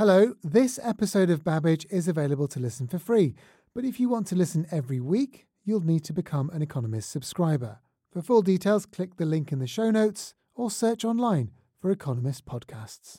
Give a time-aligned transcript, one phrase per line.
[0.00, 3.34] Hello, this episode of Babbage is available to listen for free,
[3.74, 7.80] but if you want to listen every week, you'll need to become an Economist subscriber.
[8.10, 11.50] For full details, click the link in the show notes or search online
[11.82, 13.18] for Economist podcasts.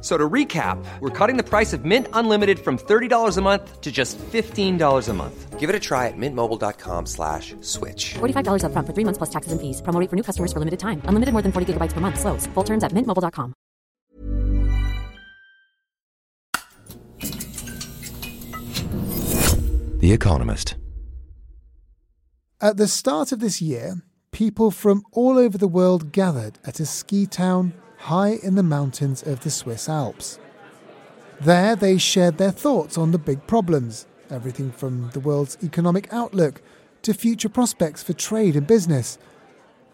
[0.00, 3.80] F- So to recap, we're cutting the price of Mint Unlimited from $30 a month
[3.82, 5.58] to just $15 a month.
[5.60, 8.14] Give it a try at mintmobile.com slash switch.
[8.14, 9.82] $45 upfront for three months plus taxes and fees.
[9.82, 11.02] Promo for new customers for limited time.
[11.04, 12.18] Unlimited more than 40 gigabytes per month.
[12.18, 12.46] Slows.
[12.54, 13.52] Full terms at mintmobile.com.
[20.00, 20.76] The Economist.
[22.60, 23.96] At the start of this year,
[24.32, 29.22] people from all over the world gathered at a ski town high in the mountains
[29.22, 30.38] of the Swiss Alps.
[31.40, 36.62] There, they shared their thoughts on the big problems, everything from the world's economic outlook
[37.02, 39.18] to future prospects for trade and business,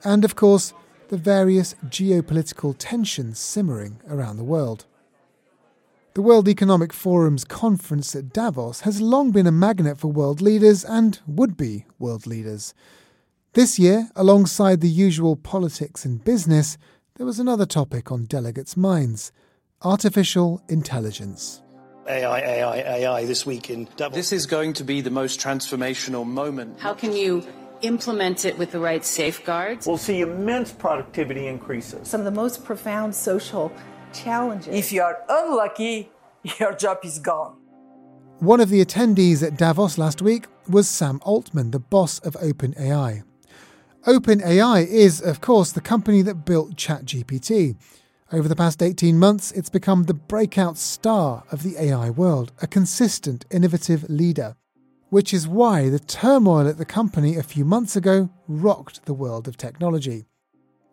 [0.04, 0.72] and of course,
[1.08, 4.86] the various geopolitical tensions simmering around the world.
[6.14, 10.84] The World Economic Forum's conference at Davos has long been a magnet for world leaders
[10.84, 12.72] and would be world leaders.
[13.52, 16.78] This year, alongside the usual politics and business,
[17.16, 19.32] there was another topic on delegates' minds
[19.82, 21.62] artificial intelligence.
[22.08, 24.14] AI, AI, AI this week in Davos.
[24.14, 26.80] This is going to be the most transformational moment.
[26.80, 27.46] How can you
[27.82, 29.86] implement it with the right safeguards?
[29.86, 32.08] We'll see immense productivity increases.
[32.08, 33.72] some of the most profound social
[34.12, 34.74] challenges.
[34.74, 36.10] If you are unlucky,
[36.58, 37.56] your job is gone.
[38.38, 43.24] One of the attendees at Davos last week was Sam Altman, the boss of OpenAI.
[44.06, 47.74] OpenAI is, of course, the company that built ChatGPT.
[48.32, 52.68] Over the past 18 months, it's become the breakout star of the AI world, a
[52.68, 54.54] consistent, innovative leader.
[55.08, 59.48] Which is why the turmoil at the company a few months ago rocked the world
[59.48, 60.26] of technology.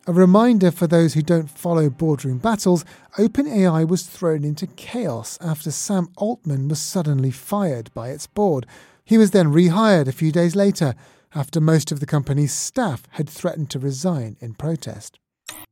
[0.08, 2.84] A reminder for those who don't follow boardroom battles
[3.20, 8.66] OpenAI was thrown into chaos after Sam Altman was suddenly fired by its board.
[9.06, 10.96] He was then rehired a few days later
[11.36, 15.20] after most of the company's staff had threatened to resign in protest.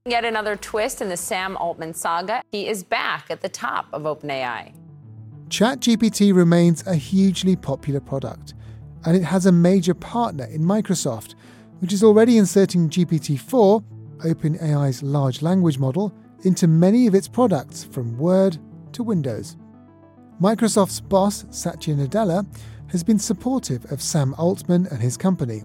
[0.05, 2.41] Yet another twist in the Sam Altman saga.
[2.51, 4.73] He is back at the top of OpenAI.
[5.49, 8.53] ChatGPT remains a hugely popular product,
[9.05, 11.35] and it has a major partner in Microsoft,
[11.79, 13.83] which is already inserting GPT 4,
[14.19, 18.57] OpenAI's large language model, into many of its products from Word
[18.93, 19.57] to Windows.
[20.41, 22.45] Microsoft's boss, Satya Nadella,
[22.91, 25.63] has been supportive of Sam Altman and his company.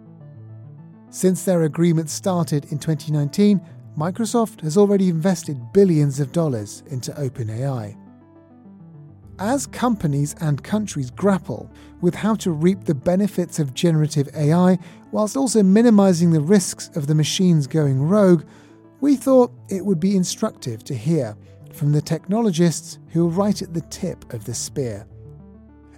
[1.10, 3.60] Since their agreement started in 2019,
[3.98, 7.96] Microsoft has already invested billions of dollars into OpenAI.
[9.38, 11.70] As companies and countries grapple
[12.00, 14.78] with how to reap the benefits of generative AI
[15.10, 18.44] whilst also minimizing the risks of the machines going rogue,
[19.00, 21.36] we thought it would be instructive to hear
[21.72, 25.06] from the technologists who are right at the tip of the spear.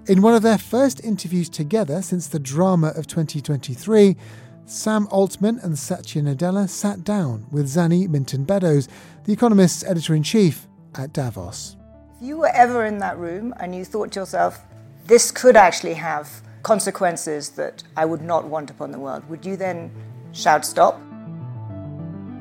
[0.09, 4.17] In one of their first interviews together since the drama of 2023,
[4.65, 8.89] Sam Altman and Satya Nadella sat down with Zanny Minton Beddoes,
[9.25, 11.77] The Economist's editor in chief, at Davos.
[12.17, 14.65] If you were ever in that room and you thought to yourself,
[15.05, 19.59] this could actually have consequences that I would not want upon the world, would you
[19.59, 19.91] then
[20.33, 20.99] shout stop?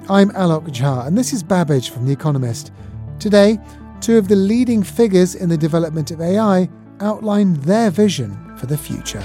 [0.08, 2.72] I'm Alok Jha, and this is Babbage from The Economist.
[3.20, 3.60] Today,
[4.00, 6.70] two of the leading figures in the development of AI
[7.02, 9.24] outline their vision for the future.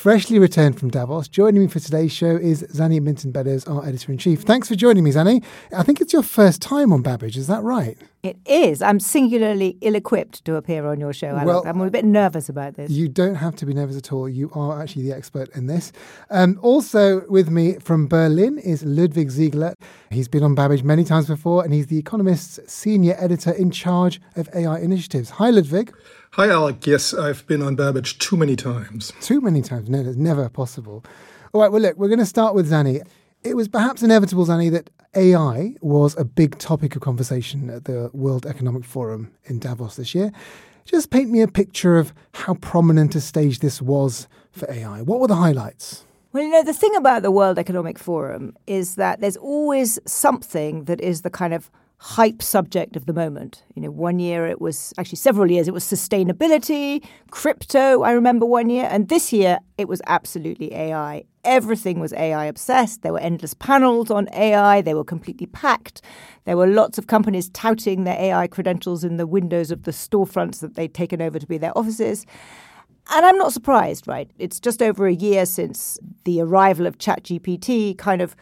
[0.00, 4.10] Freshly returned from Davos, joining me for today's show is Zanny Minton Beddoes, our editor
[4.10, 4.40] in chief.
[4.40, 5.44] Thanks for joining me, Zanny.
[5.76, 7.98] I think it's your first time on Babbage, is that right?
[8.22, 8.80] It is.
[8.80, 11.38] I'm singularly ill equipped to appear on your show.
[11.44, 12.90] Well, I'm a bit nervous about this.
[12.90, 14.26] You don't have to be nervous at all.
[14.26, 15.92] You are actually the expert in this.
[16.30, 19.74] Um, also with me from Berlin is Ludwig Siegele.
[20.08, 24.18] He's been on Babbage many times before, and he's the Economist's senior editor in charge
[24.36, 25.28] of AI initiatives.
[25.28, 25.94] Hi, Ludwig.
[26.34, 26.86] Hi, Alok.
[26.86, 29.12] Yes, I've been on Babbage too many times.
[29.20, 29.90] Too many times.
[29.90, 31.04] No, that's never possible.
[31.52, 33.04] All right, well, look, we're going to start with Zanny.
[33.42, 38.10] It was perhaps inevitable, Zanny, that AI was a big topic of conversation at the
[38.12, 40.30] World Economic Forum in Davos this year.
[40.84, 45.02] Just paint me a picture of how prominent a stage this was for AI.
[45.02, 46.06] What were the highlights?
[46.32, 50.84] Well, you know, the thing about the World Economic Forum is that there's always something
[50.84, 53.62] that is the kind of hype subject of the moment.
[53.74, 58.46] You know, one year it was actually several years it was sustainability, crypto, I remember
[58.46, 61.24] one year, and this year it was absolutely AI.
[61.44, 63.02] Everything was AI obsessed.
[63.02, 64.80] There were endless panels on AI.
[64.80, 66.00] They were completely packed.
[66.44, 70.60] There were lots of companies touting their AI credentials in the windows of the storefronts
[70.60, 72.24] that they'd taken over to be their offices.
[73.12, 74.30] And I'm not surprised, right?
[74.38, 78.34] It's just over a year since the arrival of ChatGPT kind of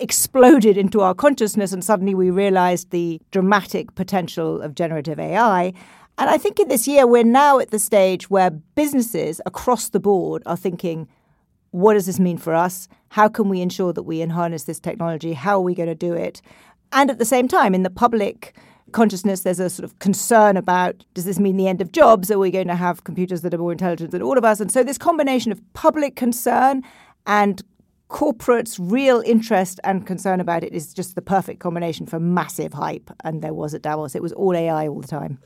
[0.00, 5.72] exploded into our consciousness, and suddenly we realized the dramatic potential of generative AI.
[6.18, 10.00] And I think in this year, we're now at the stage where businesses across the
[10.00, 11.08] board are thinking,
[11.70, 12.88] what does this mean for us?
[13.10, 15.32] How can we ensure that we harness this technology?
[15.32, 16.42] How are we going to do it?
[16.92, 18.56] And at the same time, in the public
[18.92, 22.30] consciousness, there's a sort of concern about does this mean the end of jobs?
[22.30, 24.60] Are we going to have computers that are more intelligent than all of us?
[24.60, 26.82] And so, this combination of public concern
[27.26, 27.62] and
[28.10, 33.10] corporates' real interest and concern about it is just the perfect combination for massive hype.
[33.24, 34.14] And there was at Davos.
[34.14, 35.38] It was all AI all the time.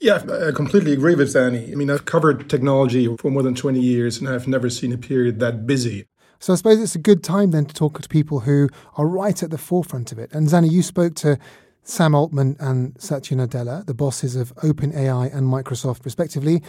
[0.00, 1.70] Yeah, I completely agree with Zanny.
[1.70, 4.98] I mean, I've covered technology for more than 20 years and I've never seen a
[4.98, 6.06] period that busy.
[6.38, 9.42] So I suppose it's a good time then to talk to people who are right
[9.42, 10.32] at the forefront of it.
[10.32, 11.38] And Zanny, you spoke to
[11.82, 16.62] Sam Altman and Satya Nadella, the bosses of OpenAI and Microsoft, respectively.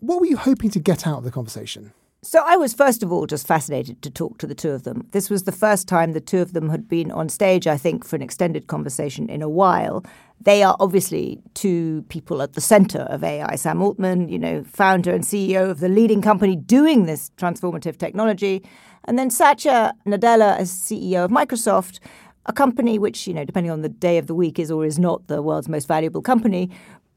[0.00, 1.92] What were you hoping to get out of the conversation?
[2.24, 5.06] So I was first of all just fascinated to talk to the two of them.
[5.10, 8.02] This was the first time the two of them had been on stage, I think,
[8.02, 10.02] for an extended conversation in a while.
[10.40, 13.56] They are obviously two people at the center of AI.
[13.56, 18.64] Sam Altman, you know, founder and CEO of the leading company doing this transformative technology,
[19.04, 22.00] and then Satya Nadella as CEO of Microsoft,
[22.46, 24.98] a company which, you know, depending on the day of the week is or is
[24.98, 26.70] not the world's most valuable company,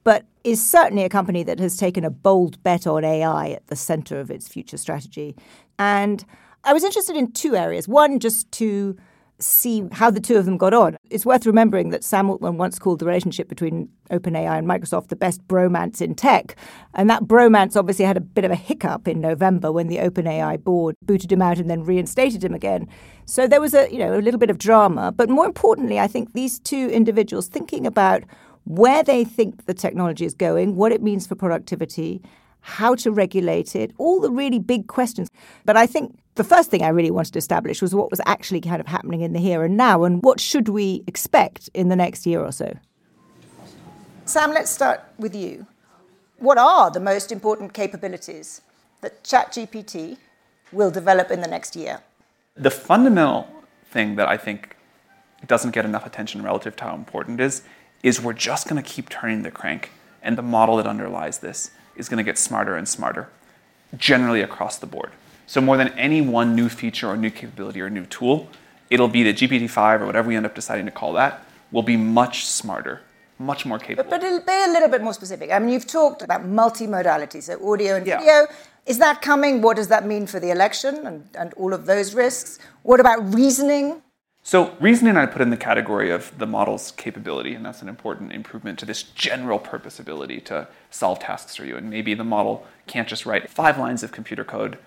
[0.08, 3.76] but is certainly a company that has taken a bold bet on AI at the
[3.76, 5.36] center of its future strategy.
[5.78, 6.24] And
[6.64, 7.90] I was interested in two areas.
[7.90, 8.96] One, just to
[9.40, 10.96] see how the two of them got on.
[11.10, 15.18] It's worth remembering that Sam Altman once called the relationship between OpenAI and Microsoft the
[15.18, 16.56] best bromance in tech.
[16.94, 20.64] And that bromance obviously had a bit of a hiccup in November when the OpenAI
[20.64, 22.88] board booted him out and then reinstated him again.
[23.26, 25.12] So there was a, you know, a little bit of drama.
[25.12, 28.24] But more importantly, I think these two individuals thinking about
[28.68, 32.22] where they think the technology is going, what it means for productivity,
[32.62, 35.32] how to regulate it, all the really big questions.
[35.64, 38.60] But I think the first thing I really wanted to establish was what was actually
[38.60, 41.96] kind of happening in the here and now and what should we expect in the
[41.96, 42.78] next year or so.
[44.26, 45.66] Sam, let's start with you.
[46.40, 48.62] What are the most important capabilities
[49.00, 50.18] that ChatGPT
[50.74, 52.02] will develop in the next year?
[52.56, 53.48] The fundamental
[53.90, 54.76] thing that I think
[55.46, 57.62] doesn't get enough attention relative to how important it is
[58.04, 59.92] is we're just going to keep turning the crank,
[60.22, 63.30] and the model that underlies this is going to get smarter and smarter,
[63.98, 65.12] generally across the board.
[65.46, 68.50] So more than any one new feature or new capability or new tool,
[68.90, 71.98] it'll be the GPT-5 or whatever we end up deciding to call that will be
[71.98, 73.02] much smarter,
[73.40, 74.10] much more capable.
[74.10, 75.52] But, but be a little bit more specific.
[75.52, 78.20] I mean, you've talked about multimodality, so audio and yeah.
[78.20, 78.48] video.
[78.86, 79.62] Is that coming?
[79.62, 82.60] What does that mean for the election and, and all of those risks?
[82.84, 84.02] What about reasoning?
[84.48, 88.32] So reasoning I put in the category of the model's capability, and that's an important
[88.32, 91.76] improvement to this general purpose ability to solve tasks for you.
[91.76, 94.78] And maybe the model can't just write five lines of computer code,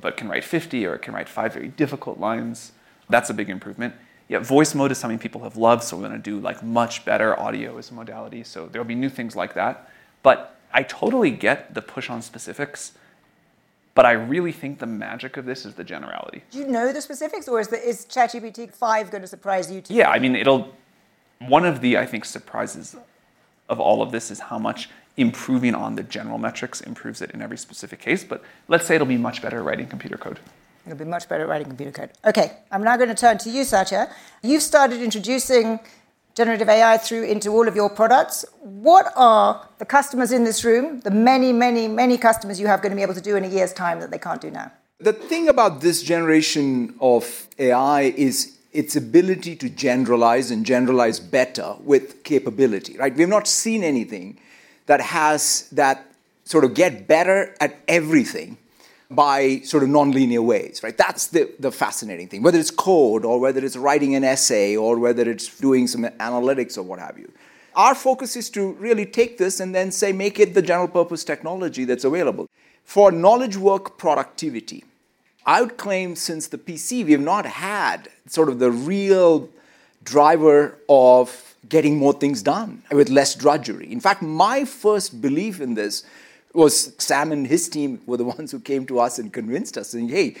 [0.00, 2.70] but can write 50 or it can write five very difficult lines.
[3.10, 3.94] That's a big improvement.
[4.28, 7.04] Yet, voice mode is something people have loved, so we're going to do like much
[7.04, 8.44] better audio as a modality.
[8.44, 9.90] So there'll be new things like that.
[10.22, 12.92] But I totally get the push on specifics
[13.98, 16.44] but I really think the magic of this is the generality.
[16.52, 19.80] Do you know the specifics, or is, the, is ChatGPT 5 going to surprise you
[19.80, 19.92] too?
[19.92, 20.72] Yeah, I mean, it'll.
[21.40, 22.94] One of the, I think, surprises
[23.68, 27.42] of all of this is how much improving on the general metrics improves it in
[27.42, 28.22] every specific case.
[28.22, 30.38] But let's say it'll be much better at writing computer code.
[30.86, 32.10] It'll be much better at writing computer code.
[32.24, 34.14] Okay, I'm now going to turn to you, Satya.
[34.44, 35.80] You've started introducing
[36.38, 38.44] generative AI through into all of your products.
[38.60, 42.92] What are the customers in this room, the many, many, many customers you have going
[42.92, 44.70] to be able to do in a year's time that they can't do now?
[45.00, 51.74] The thing about this generation of AI is its ability to generalize and generalize better
[51.80, 53.14] with capability, right?
[53.16, 54.38] We've not seen anything
[54.86, 56.06] that has that
[56.44, 58.58] sort of get better at everything
[59.10, 60.96] by sort of nonlinear ways, right?
[60.96, 64.98] That's the, the fascinating thing, whether it's code or whether it's writing an essay or
[64.98, 67.30] whether it's doing some analytics or what have you.
[67.74, 71.24] Our focus is to really take this and then say, make it the general purpose
[71.24, 72.48] technology that's available.
[72.84, 74.84] For knowledge work productivity,
[75.46, 79.48] I would claim since the PC, we have not had sort of the real
[80.04, 83.90] driver of getting more things done with less drudgery.
[83.90, 86.04] In fact, my first belief in this
[86.54, 89.90] was Sam and his team were the ones who came to us and convinced us,
[89.90, 90.36] saying, hey,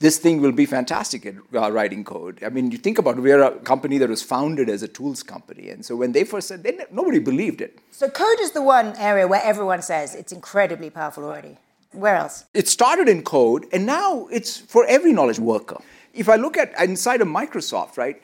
[0.00, 2.42] this thing will be fantastic at uh, writing code.
[2.42, 4.88] I mean, you think about it, we are a company that was founded as a
[4.88, 5.68] tools company.
[5.68, 7.78] And so when they first said, they, nobody believed it.
[7.90, 11.58] So code is the one area where everyone says it's incredibly powerful already.
[11.92, 12.44] Where else?
[12.54, 15.78] It started in code, and now it's for every knowledge worker.
[16.14, 18.22] If I look at inside of Microsoft, right,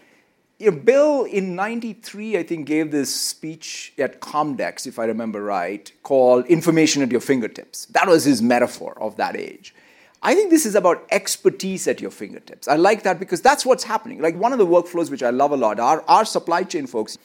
[0.59, 5.43] you know, Bill in 93, I think, gave this speech at Comdex, if I remember
[5.43, 7.87] right, called Information at Your Fingertips.
[7.87, 9.75] That was his metaphor of that age.
[10.23, 12.67] I think this is about expertise at your fingertips.
[12.67, 14.21] I like that because that's what's happening.
[14.21, 17.19] Like one of the workflows which I love a lot, our, our supply chain folks,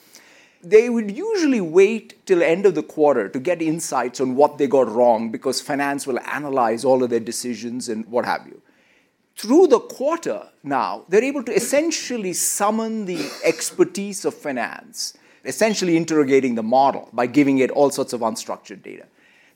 [0.62, 4.68] they would usually wait till end of the quarter to get insights on what they
[4.68, 8.62] got wrong because finance will analyze all of their decisions and what have you
[9.36, 16.56] through the quarter now, they're able to essentially summon the expertise of finance, essentially interrogating
[16.56, 19.06] the model by giving it all sorts of unstructured data.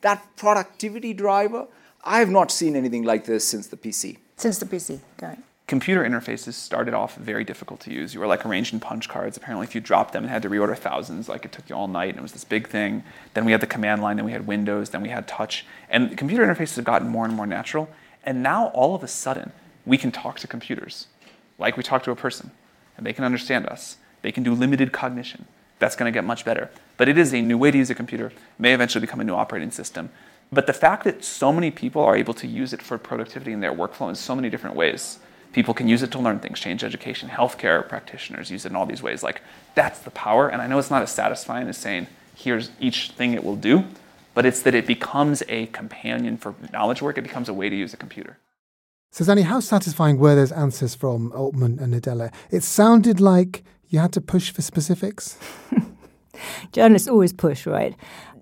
[0.02, 1.68] That productivity driver,
[2.04, 4.18] I have not seen anything like this since the PC.
[4.38, 8.14] Since the PC, got Computer interfaces started off very difficult to use.
[8.14, 9.36] You were like arranged in punch cards.
[9.36, 11.88] Apparently, if you dropped them and had to reorder thousands, like it took you all
[11.88, 13.04] night, and it was this big thing.
[13.34, 15.66] Then we had the command line, then we had Windows, then we had touch.
[15.90, 17.90] And computer interfaces have gotten more and more natural.
[18.24, 19.54] And now, all of a sudden,
[19.86, 21.08] we can talk to computers
[21.58, 22.52] like we talk to a person,
[22.98, 23.98] and they can understand us.
[24.22, 25.46] They can do limited cognition.
[25.80, 26.70] That's going to get much better.
[26.98, 29.36] But it is a new way to use a computer, may eventually become a new
[29.36, 30.10] operating system.
[30.52, 33.60] But the fact that so many people are able to use it for productivity in
[33.60, 35.20] their workflow in so many different ways,
[35.54, 38.86] people can use it to learn things, change education, healthcare practitioners use it in all
[38.86, 39.24] these ways.
[39.24, 39.42] Like,
[39.74, 40.48] that's the power.
[40.48, 43.86] And I know it's not as satisfying as saying, here's each thing it will do,
[44.34, 47.76] but it's that it becomes a companion for knowledge work, it becomes a way to
[47.76, 48.38] use a computer.
[49.16, 52.34] So, Zanny, how satisfying were those answers from Altman and Nadella?
[52.52, 55.40] It sounded like you had to push for specifics.
[56.74, 57.96] Journalists always push, right?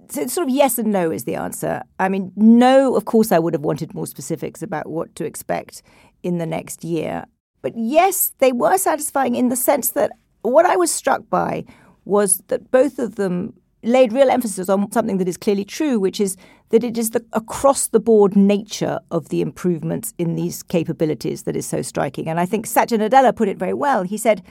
[0.10, 1.84] So sort of yes and no is the answer.
[2.00, 5.84] I mean, no, of course, I would have wanted more specifics about what to expect
[6.24, 7.26] in the next year.
[7.62, 10.10] But yes, they were satisfying in the sense that
[10.42, 11.66] what I was struck by
[12.04, 13.54] was that both of them
[13.84, 16.38] laid real emphasis on something that is clearly true, which is
[16.70, 21.56] that it is the across the board nature of the improvements in these capabilities that
[21.56, 22.28] is so striking.
[22.28, 24.04] And I think Satya Nadella put it very well.
[24.04, 24.42] He said,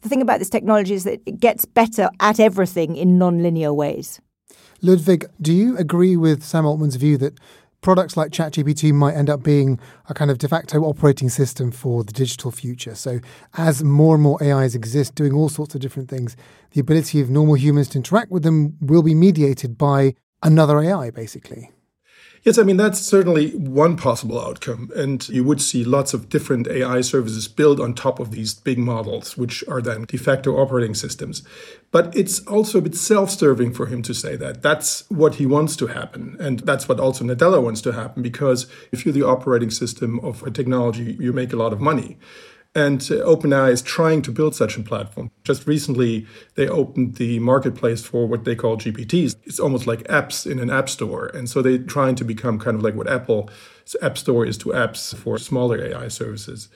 [0.00, 4.20] the thing about this technology is that it gets better at everything in non-linear ways.
[4.80, 7.38] Ludwig, do you agree with Sam Altman's view that
[7.80, 12.04] products like ChatGPT might end up being a kind of de facto operating system for
[12.04, 12.94] the digital future.
[12.94, 13.20] So,
[13.54, 16.36] as more and more AIs exist doing all sorts of different things,
[16.72, 21.10] the ability of normal humans to interact with them will be mediated by another AI,
[21.10, 21.70] basically.
[22.44, 24.90] Yes, I mean, that's certainly one possible outcome.
[24.94, 28.78] And you would see lots of different AI services built on top of these big
[28.78, 31.42] models, which are then de facto operating systems.
[31.90, 34.62] But it's also a bit self serving for him to say that.
[34.62, 36.36] That's what he wants to happen.
[36.38, 40.42] And that's what also Nadella wants to happen, because if you're the operating system of
[40.42, 42.18] a technology, you make a lot of money.
[42.74, 45.30] And uh, OpenAI is trying to build such a platform.
[45.42, 49.36] Just recently, they opened the marketplace for what they call GPTs.
[49.44, 51.26] It's almost like apps in an app store.
[51.28, 53.50] And so they're trying to become kind of like what Apple's
[54.02, 56.68] App Store is to apps for smaller AI services.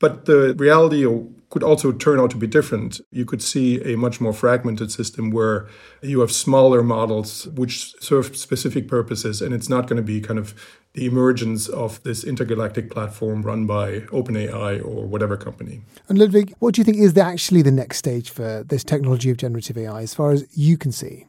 [0.00, 1.06] But the reality
[1.50, 3.00] could also turn out to be different.
[3.10, 5.68] You could see a much more fragmented system where
[6.00, 10.38] you have smaller models which serve specific purposes, and it's not going to be kind
[10.38, 10.54] of
[10.94, 15.82] the emergence of this intergalactic platform run by OpenAI or whatever company.
[16.08, 19.36] And Ludwig, what do you think is actually the next stage for this technology of
[19.36, 21.26] generative AI as far as you can see?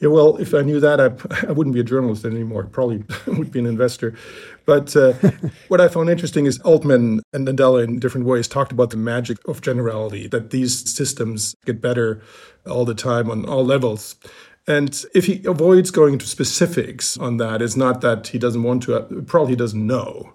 [0.00, 2.64] Yeah, well, if I knew that, I, I wouldn't be a journalist anymore.
[2.64, 4.14] Probably would be an investor.
[4.64, 5.12] But uh,
[5.68, 9.36] what I found interesting is Altman and Nadella, in different ways, talked about the magic
[9.46, 12.22] of generality, that these systems get better
[12.66, 14.16] all the time on all levels.
[14.66, 18.84] And if he avoids going into specifics on that, it's not that he doesn't want
[18.84, 20.32] to, probably he doesn't know.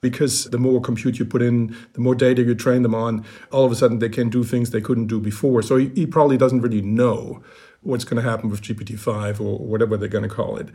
[0.00, 3.64] Because the more compute you put in, the more data you train them on, all
[3.64, 5.62] of a sudden they can do things they couldn't do before.
[5.62, 7.42] So he, he probably doesn't really know
[7.84, 10.68] what's going to happen with GPT-5 or whatever they're going to call it.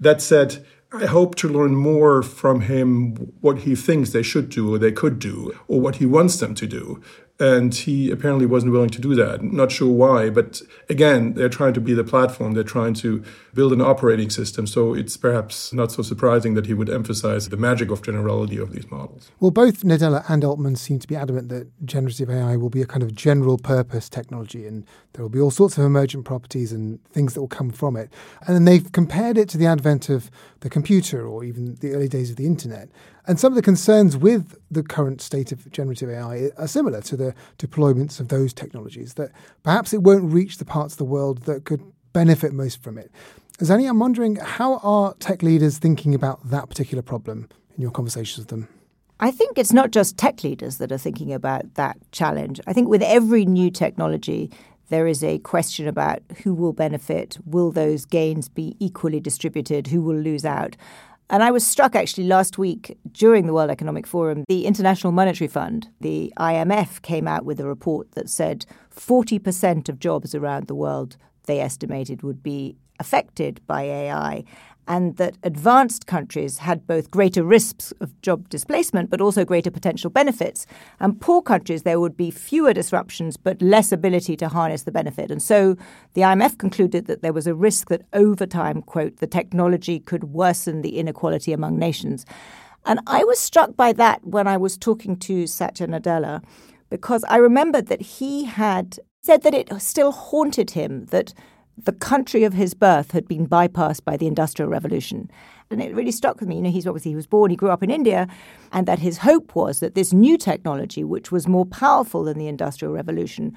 [0.00, 4.74] That said, I hope to learn more from him what he thinks they should do
[4.74, 7.02] or they could do or what he wants them to do.
[7.40, 9.42] And he apparently wasn't willing to do that.
[9.42, 12.52] Not sure why, but again, they're trying to be the platform.
[12.52, 13.24] They're trying to
[13.54, 14.68] build an operating system.
[14.68, 18.72] So it's perhaps not so surprising that he would emphasize the magic of generality of
[18.72, 19.32] these models.
[19.40, 22.86] Well, both Nadella and Altman seem to be adamant that generative AI will be a
[22.86, 27.02] kind of general purpose technology and there will be all sorts of emergent properties and
[27.06, 28.12] things that will come from it.
[28.46, 30.30] And then they've compared it to the advent of
[30.64, 32.88] the computer or even the early days of the internet.
[33.26, 37.18] And some of the concerns with the current state of generative AI are similar to
[37.18, 39.30] the deployments of those technologies, that
[39.62, 41.82] perhaps it won't reach the parts of the world that could
[42.14, 43.10] benefit most from it.
[43.58, 48.38] Zanny, I'm wondering how are tech leaders thinking about that particular problem in your conversations
[48.38, 48.66] with them?
[49.20, 52.58] I think it's not just tech leaders that are thinking about that challenge.
[52.66, 54.50] I think with every new technology,
[54.88, 60.00] there is a question about who will benefit, will those gains be equally distributed, who
[60.00, 60.76] will lose out.
[61.30, 65.48] And I was struck actually last week during the World Economic Forum, the International Monetary
[65.48, 70.74] Fund, the IMF, came out with a report that said 40% of jobs around the
[70.74, 74.44] world they estimated would be affected by AI
[74.86, 80.10] and that advanced countries had both greater risks of job displacement but also greater potential
[80.10, 80.66] benefits.
[81.00, 85.30] And poor countries, there would be fewer disruptions but less ability to harness the benefit.
[85.30, 85.76] And so
[86.14, 90.24] the IMF concluded that there was a risk that over time, quote, the technology could
[90.24, 92.26] worsen the inequality among nations.
[92.86, 96.42] And I was struck by that when I was talking to Satya Nadella
[96.90, 101.32] because I remembered that he had said that it still haunted him that
[101.76, 105.30] the country of his birth had been bypassed by the Industrial Revolution.
[105.70, 106.56] And it really stuck with me.
[106.56, 108.28] You know, he's obviously he was born, he grew up in India,
[108.72, 112.46] and that his hope was that this new technology, which was more powerful than the
[112.46, 113.56] Industrial Revolution,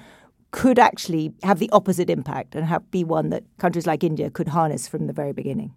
[0.50, 4.48] could actually have the opposite impact and have, be one that countries like India could
[4.48, 5.74] harness from the very beginning.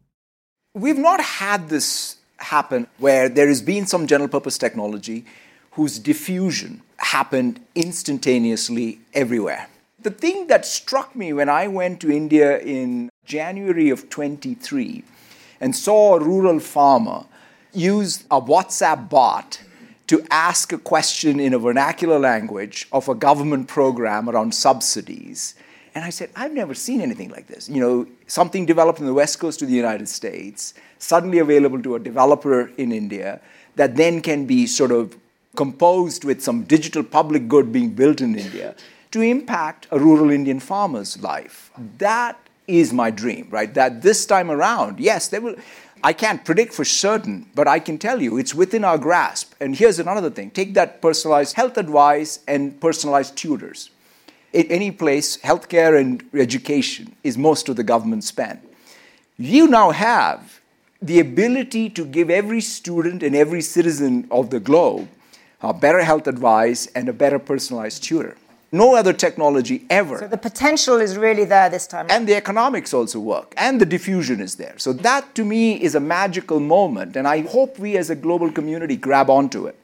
[0.73, 5.25] We've not had this happen where there has been some general purpose technology
[5.71, 9.67] whose diffusion happened instantaneously everywhere.
[10.01, 15.03] The thing that struck me when I went to India in January of 23
[15.59, 17.25] and saw a rural farmer
[17.71, 19.61] use a WhatsApp bot
[20.07, 25.53] to ask a question in a vernacular language of a government program around subsidies.
[25.93, 27.69] And I said, I've never seen anything like this.
[27.69, 31.93] You know, something developed in the West Coast of the United States, suddenly available to
[31.93, 33.39] a developer in India,
[33.75, 35.15] that then can be sort of
[35.55, 38.73] composed with some digital public good being built in India
[39.11, 41.71] to impact a rural Indian farmer's life.
[41.97, 43.73] That is my dream, right?
[43.73, 45.55] That this time around, yes, there will.
[46.03, 49.53] I can't predict for certain, but I can tell you it's within our grasp.
[49.59, 53.91] And here's another thing take that personalized health advice and personalized tutors.
[54.53, 58.59] In any place, healthcare and education is most of the government spend.
[59.37, 60.59] You now have
[61.01, 65.07] the ability to give every student and every citizen of the globe
[65.61, 68.35] a better health advice and a better personalized tutor.
[68.73, 70.19] No other technology ever.
[70.19, 72.07] So the potential is really there this time.
[72.09, 74.75] And the economics also work, and the diffusion is there.
[74.77, 78.49] So that to me is a magical moment, and I hope we as a global
[78.49, 79.77] community grab onto it.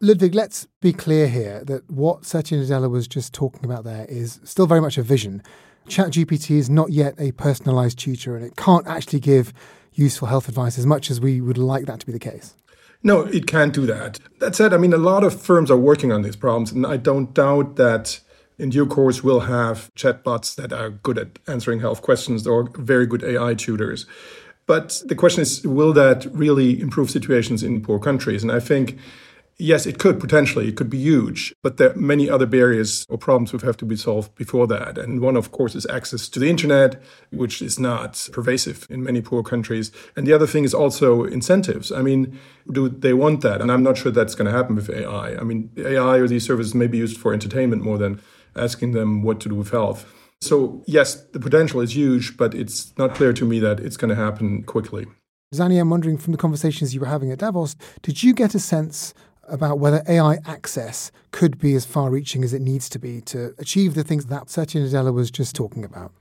[0.00, 4.40] Ludwig, let's be clear here that what Satya Nadella was just talking about there is
[4.44, 5.42] still very much a vision.
[5.88, 9.54] ChatGPT is not yet a personalized tutor, and it can't actually give
[9.92, 12.54] useful health advice as much as we would like that to be the case.
[13.02, 14.18] No, it can't do that.
[14.40, 16.96] That said, I mean, a lot of firms are working on these problems, and I
[16.98, 18.20] don't doubt that
[18.58, 23.06] in due course we'll have chatbots that are good at answering health questions or very
[23.06, 24.06] good AI tutors.
[24.66, 28.42] But the question is, will that really improve situations in poor countries?
[28.42, 28.98] And I think
[29.60, 33.18] yes, it could potentially, it could be huge, but there are many other barriers or
[33.18, 34.98] problems would have to be solved before that.
[34.98, 39.20] And one, of course, is access to the internet, which is not pervasive in many
[39.20, 39.92] poor countries.
[40.16, 41.92] And the other thing is also incentives.
[41.92, 42.38] I mean,
[42.72, 43.60] do they want that?
[43.60, 45.36] And I'm not sure that's going to happen with AI.
[45.36, 48.20] I mean, AI or these services may be used for entertainment more than
[48.56, 50.12] asking them what to do with health.
[50.40, 54.08] So, yes, the potential is huge, but it's not clear to me that it's going
[54.08, 55.06] to happen quickly.
[55.54, 58.60] Zanny, I'm wondering from the conversations you were having at Davos, did you get a
[58.60, 59.12] sense
[59.50, 63.54] about whether AI access could be as far reaching as it needs to be to
[63.58, 66.12] achieve the things that Satya Nadella was just talking about?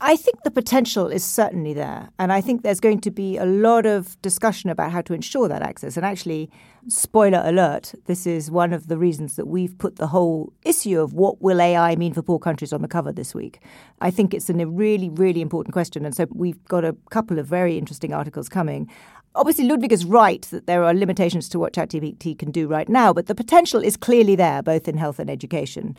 [0.00, 2.10] I think the potential is certainly there.
[2.18, 5.46] And I think there's going to be a lot of discussion about how to ensure
[5.46, 5.96] that access.
[5.96, 6.50] And actually,
[6.88, 11.12] spoiler alert, this is one of the reasons that we've put the whole issue of
[11.12, 13.60] what will AI mean for poor countries on the cover this week.
[14.00, 16.04] I think it's a really, really important question.
[16.04, 18.90] And so we've got a couple of very interesting articles coming.
[19.36, 23.12] Obviously, Ludwig is right that there are limitations to what ChatGPT can do right now,
[23.12, 25.96] but the potential is clearly there, both in health and education.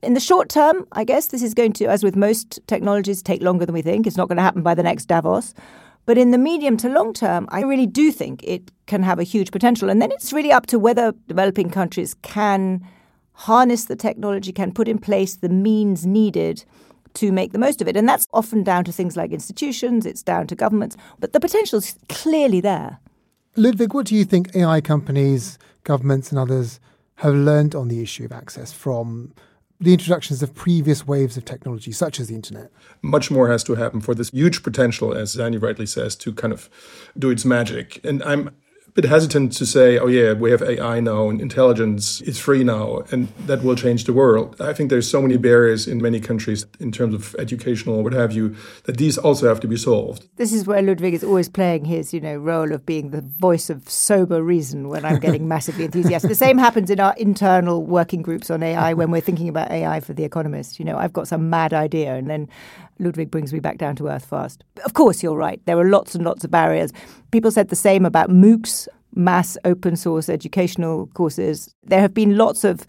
[0.00, 3.42] In the short term, I guess this is going to, as with most technologies, take
[3.42, 4.06] longer than we think.
[4.06, 5.54] It's not going to happen by the next Davos.
[6.06, 9.24] But in the medium to long term, I really do think it can have a
[9.24, 9.90] huge potential.
[9.90, 12.86] And then it's really up to whether developing countries can
[13.32, 16.64] harness the technology, can put in place the means needed
[17.18, 17.96] to make the most of it.
[17.96, 21.78] And that's often down to things like institutions, it's down to governments, but the potential
[21.78, 22.98] is clearly there.
[23.56, 26.78] Ludwig, what do you think AI companies, governments, and others
[27.16, 29.32] have learned on the issue of access from
[29.80, 32.70] the introductions of previous waves of technology, such as the internet?
[33.02, 36.52] Much more has to happen for this huge potential, as Zanny rightly says, to kind
[36.52, 36.70] of
[37.18, 38.00] do its magic.
[38.04, 38.50] And I'm
[38.94, 43.02] bit hesitant to say, oh, yeah, we have AI now and intelligence is free now
[43.10, 44.60] and that will change the world.
[44.60, 48.12] I think there's so many barriers in many countries in terms of educational or what
[48.12, 50.28] have you that these also have to be solved.
[50.36, 53.70] This is where Ludwig is always playing his, you know, role of being the voice
[53.70, 56.28] of sober reason when I'm getting massively enthusiastic.
[56.28, 60.00] The same happens in our internal working groups on AI when we're thinking about AI
[60.00, 60.78] for The Economist.
[60.78, 62.48] You know, I've got some mad idea and then
[62.98, 64.64] Ludwig brings me back down to earth fast.
[64.84, 65.60] Of course, you're right.
[65.66, 66.92] There are lots and lots of barriers.
[67.30, 71.74] People said the same about MOOCs, mass open source educational courses.
[71.84, 72.86] There have been lots of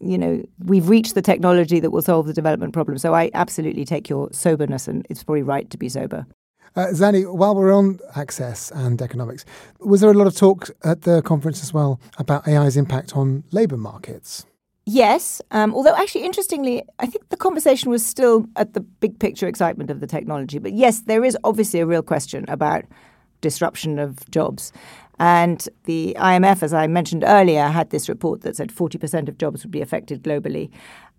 [0.00, 2.98] you know, we've reached the technology that will solve the development problem.
[2.98, 6.26] So I absolutely take your soberness, and it's probably right to be sober.
[6.76, 9.44] Uh, Zanny, while we're on access and economics,
[9.80, 13.44] was there a lot of talk at the conference as well about AI's impact on
[13.50, 14.46] labour markets?
[14.86, 19.46] Yes, um, although actually, interestingly, I think the conversation was still at the big picture
[19.46, 20.58] excitement of the technology.
[20.58, 22.84] But yes, there is obviously a real question about
[23.40, 24.72] disruption of jobs.
[25.20, 29.62] And the IMF, as I mentioned earlier, had this report that said 40% of jobs
[29.62, 30.70] would be affected globally.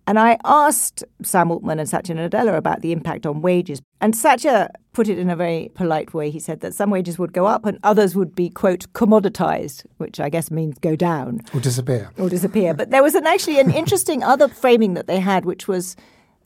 [0.07, 3.79] And I asked Sam Altman and Satya Nadella about the impact on wages.
[4.01, 6.31] And Satya put it in a very polite way.
[6.31, 10.19] He said that some wages would go up and others would be, quote, commoditized, which
[10.19, 11.41] I guess means go down.
[11.53, 12.11] Or disappear.
[12.17, 12.73] Or disappear.
[12.73, 15.95] but there was an, actually an interesting other framing that they had, which was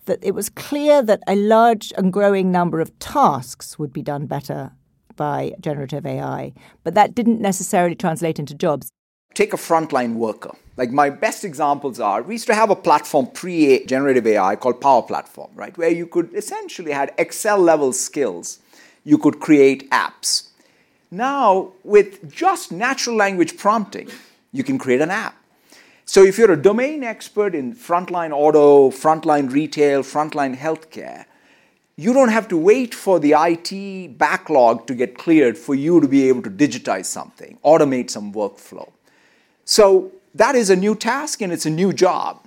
[0.06, 4.26] that it was clear that a large and growing number of tasks would be done
[4.26, 4.74] better
[5.16, 8.90] by generative AI, but that didn't necessarily translate into jobs.
[9.34, 10.56] Take a frontline worker.
[10.78, 14.82] Like my best examples are we used to have a platform pre generative AI called
[14.82, 18.60] Power Platform, right, where you could essentially had Excel level skills.
[19.04, 20.50] You could create apps.
[21.12, 24.10] Now, with just natural language prompting,
[24.52, 25.36] you can create an app.
[26.06, 31.26] So if you're a domain expert in frontline auto, frontline retail, frontline healthcare,
[31.98, 36.08] you don't have to wait for the IT backlog to get cleared for you to
[36.08, 38.92] be able to digitize something, automate some workflow.
[39.64, 42.46] So that is a new task and it's a new job.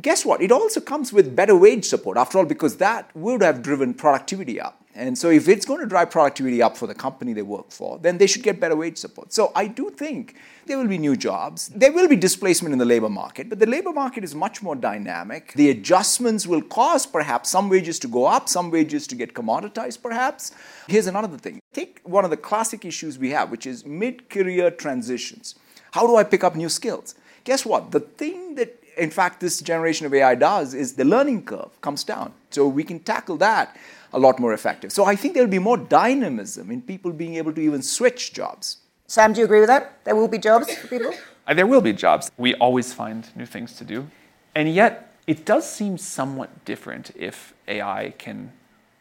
[0.00, 0.42] Guess what?
[0.42, 4.60] It also comes with better wage support, after all, because that would have driven productivity
[4.60, 4.80] up.
[4.96, 7.98] And so, if it's going to drive productivity up for the company they work for,
[7.98, 9.32] then they should get better wage support.
[9.32, 11.68] So, I do think there will be new jobs.
[11.68, 14.76] There will be displacement in the labor market, but the labor market is much more
[14.76, 15.52] dynamic.
[15.54, 20.00] The adjustments will cause perhaps some wages to go up, some wages to get commoditized,
[20.00, 20.52] perhaps.
[20.86, 24.70] Here's another thing take one of the classic issues we have, which is mid career
[24.70, 25.56] transitions.
[25.90, 27.16] How do I pick up new skills?
[27.42, 27.90] Guess what?
[27.90, 32.04] The thing that in fact this generation of AI does is the learning curve comes
[32.04, 32.32] down.
[32.50, 33.76] So we can tackle that
[34.12, 34.92] a lot more effective.
[34.92, 38.78] So I think there'll be more dynamism in people being able to even switch jobs.
[39.06, 40.04] Sam, do you agree with that?
[40.04, 41.12] There will be jobs for people?
[41.46, 42.30] Uh, there will be jobs.
[42.38, 44.06] We always find new things to do.
[44.54, 48.52] And yet, it does seem somewhat different if AI can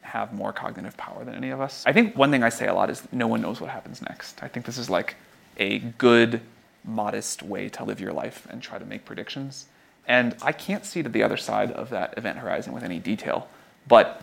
[0.01, 1.83] have more cognitive power than any of us.
[1.85, 4.43] I think one thing I say a lot is no one knows what happens next.
[4.43, 5.15] I think this is like
[5.57, 6.41] a good,
[6.83, 9.67] modest way to live your life and try to make predictions.
[10.07, 13.47] And I can't see to the other side of that event horizon with any detail.
[13.87, 14.21] But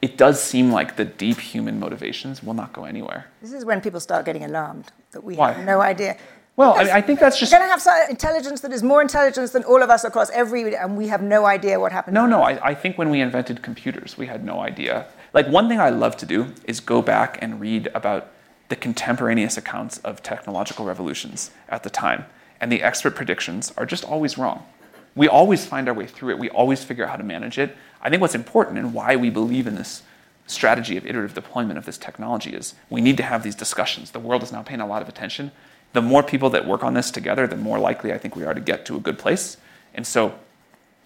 [0.00, 3.26] it does seem like the deep human motivations will not go anywhere.
[3.40, 5.52] This is when people start getting alarmed that we Why?
[5.52, 6.16] have no idea.
[6.56, 7.50] Well, I, mean, I, think that's just.
[7.50, 10.28] We're going to have some intelligence that is more intelligence than all of us across
[10.30, 12.14] every, and we have no idea what happened.
[12.14, 12.42] No, no.
[12.42, 15.06] I, I think when we invented computers, we had no idea.
[15.32, 18.28] Like one thing I love to do is go back and read about
[18.68, 22.26] the contemporaneous accounts of technological revolutions at the time,
[22.60, 24.66] and the expert predictions are just always wrong.
[25.14, 26.38] We always find our way through it.
[26.38, 27.76] We always figure out how to manage it.
[28.00, 30.02] I think what's important and why we believe in this
[30.46, 34.10] strategy of iterative deployment of this technology is we need to have these discussions.
[34.10, 35.52] The world is now paying a lot of attention.
[35.92, 38.54] The more people that work on this together, the more likely I think we are
[38.54, 39.58] to get to a good place.
[39.94, 40.34] And so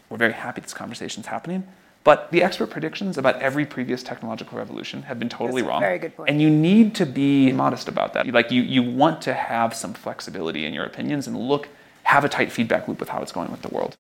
[0.09, 1.67] we're very happy this conversation is happening.
[2.05, 5.81] But the expert predictions about every previous technological revolution have been totally That's wrong.
[5.81, 6.31] very good point.
[6.31, 8.29] And you need to be modest about that.
[8.29, 11.69] Like you, you want to have some flexibility in your opinions and look,
[12.07, 13.97] have a tight feedback loop with how it's going with the world.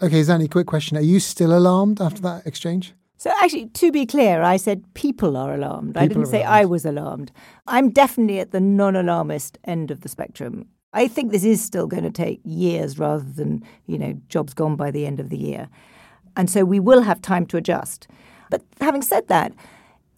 [0.00, 0.96] Okay, Zanny, quick question.
[0.96, 2.94] Are you still alarmed after that exchange?
[3.16, 5.96] So, actually, to be clear, I said people are alarmed.
[5.98, 6.56] I didn't say alarmed.
[6.56, 7.32] I was alarmed.
[7.66, 10.68] I'm definitely at the non alarmist end of the spectrum.
[10.92, 14.76] I think this is still going to take years rather than, you know, jobs gone
[14.76, 15.68] by the end of the year.
[16.36, 18.08] And so we will have time to adjust.
[18.48, 19.52] But having said that,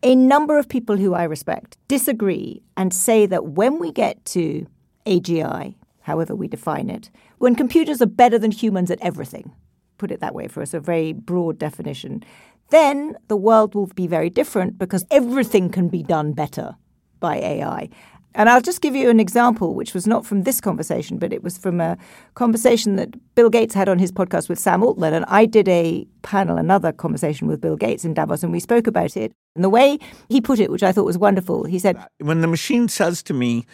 [0.03, 4.67] a number of people who I respect disagree and say that when we get to
[5.07, 9.53] AGI, however we define it, when computers are better than humans at everything,
[9.99, 12.23] put it that way for us, a very broad definition,
[12.71, 16.75] then the world will be very different because everything can be done better
[17.21, 17.89] by AI.
[18.35, 21.43] And I'll just give you an example, which was not from this conversation, but it
[21.43, 21.99] was from a
[22.35, 25.13] conversation that Bill Gates had on his podcast with Sam Altman.
[25.13, 28.87] And I did a panel, another conversation with Bill Gates in Davos, and we spoke
[28.87, 29.33] about it.
[29.55, 29.99] And the way
[30.31, 33.35] he put it, which I thought was wonderful, he said, when the machine says to
[33.35, 33.67] me,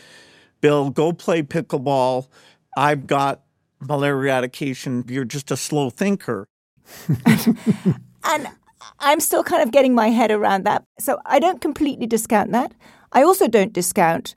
[0.60, 2.28] Bill, go play pickleball.
[2.76, 3.42] I've got
[3.80, 5.04] malaria eradication.
[5.08, 6.48] You're just a slow thinker.
[8.24, 8.48] and
[8.98, 10.84] I'm still kind of getting my head around that.
[10.98, 12.72] So I don't completely discount that.
[13.12, 14.34] I also don't discount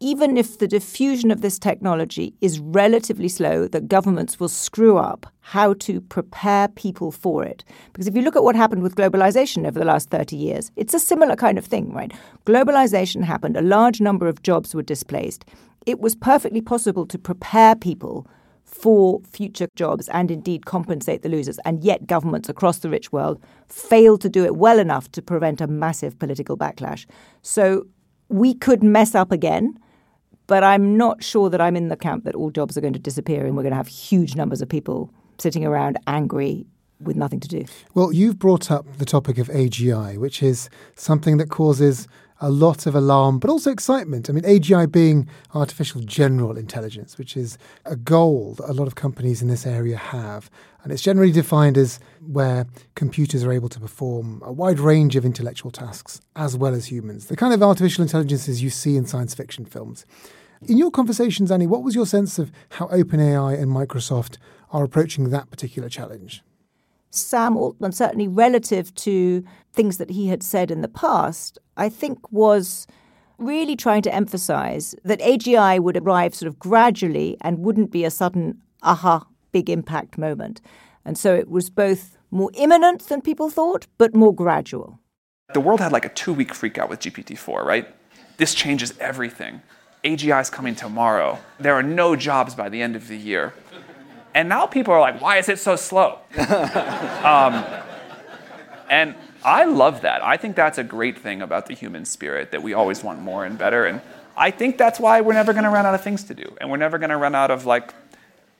[0.00, 5.26] even if the diffusion of this technology is relatively slow, that governments will screw up
[5.40, 7.64] how to prepare people for it.
[7.92, 10.92] Because if you look at what happened with globalization over the last 30 years, it's
[10.92, 12.12] a similar kind of thing, right?
[12.44, 15.46] Globalization happened, a large number of jobs were displaced.
[15.86, 18.26] It was perfectly possible to prepare people
[18.64, 21.58] for future jobs and indeed compensate the losers.
[21.64, 25.60] And yet, governments across the rich world failed to do it well enough to prevent
[25.60, 27.06] a massive political backlash.
[27.42, 27.86] So
[28.28, 29.78] we could mess up again.
[30.46, 33.00] But I'm not sure that I'm in the camp that all jobs are going to
[33.00, 36.66] disappear and we're going to have huge numbers of people sitting around angry
[37.00, 37.64] with nothing to do.
[37.94, 42.06] Well, you've brought up the topic of AGI, which is something that causes
[42.40, 44.28] a lot of alarm, but also excitement.
[44.28, 48.94] I mean, AGI being artificial general intelligence, which is a goal that a lot of
[48.94, 50.50] companies in this area have.
[50.82, 55.24] And it's generally defined as where computers are able to perform a wide range of
[55.24, 59.34] intellectual tasks as well as humans, the kind of artificial intelligences you see in science
[59.34, 60.04] fiction films.
[60.62, 64.38] In your conversations, Zanny, what was your sense of how OpenAI and Microsoft
[64.70, 66.42] are approaching that particular challenge?
[67.10, 72.30] Sam Altman, certainly relative to things that he had said in the past, I think
[72.32, 72.86] was
[73.38, 78.10] really trying to emphasize that AGI would arrive sort of gradually and wouldn't be a
[78.10, 80.60] sudden aha big impact moment.
[81.04, 85.00] And so it was both more imminent than people thought, but more gradual.
[85.54, 87.86] The world had like a two week freak out with GPT 4, right?
[88.36, 89.62] This changes everything.
[90.04, 91.38] AGI is coming tomorrow.
[91.58, 93.54] There are no jobs by the end of the year.
[94.36, 96.18] And now people are like, why is it so slow?
[96.36, 97.64] um,
[98.90, 100.22] and I love that.
[100.22, 103.46] I think that's a great thing about the human spirit that we always want more
[103.46, 103.86] and better.
[103.86, 104.02] And
[104.36, 106.54] I think that's why we're never going to run out of things to do.
[106.60, 107.94] And we're never going to run out of like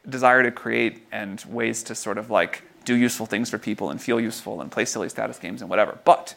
[0.09, 4.01] desire to create and ways to sort of like do useful things for people and
[4.01, 5.99] feel useful and play silly status games and whatever.
[6.07, 6.37] But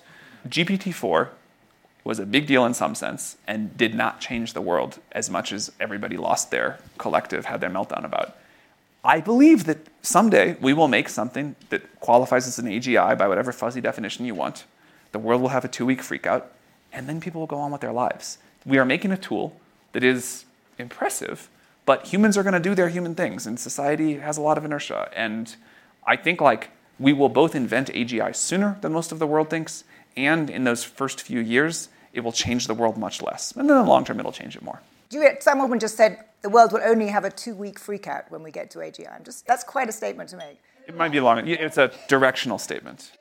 [0.49, 1.31] GPT 4
[2.03, 5.53] was a big deal in some sense and did not change the world as much
[5.53, 8.35] as everybody lost their collective, had their meltdown about.
[9.03, 13.51] I believe that someday we will make something that qualifies as an AGI by whatever
[13.51, 14.65] fuzzy definition you want.
[15.11, 16.43] The world will have a two week freakout,
[16.91, 18.37] and then people will go on with their lives.
[18.65, 19.55] We are making a tool
[19.93, 20.45] that is
[20.77, 21.49] impressive,
[21.85, 24.65] but humans are going to do their human things, and society has a lot of
[24.65, 25.09] inertia.
[25.15, 25.55] And
[26.05, 29.85] I think like we will both invent AGI sooner than most of the world thinks,
[30.17, 33.53] and in those first few years, it will change the world much less.
[33.53, 34.81] And then in the long term, it'll change it more.
[35.61, 38.79] Altman just said the world will only have a two-week freakout when we get to
[38.79, 39.13] AGI.
[39.13, 40.59] I'm just that's quite a statement to make.
[40.87, 41.47] It might be long.
[41.47, 43.11] It's a directional statement.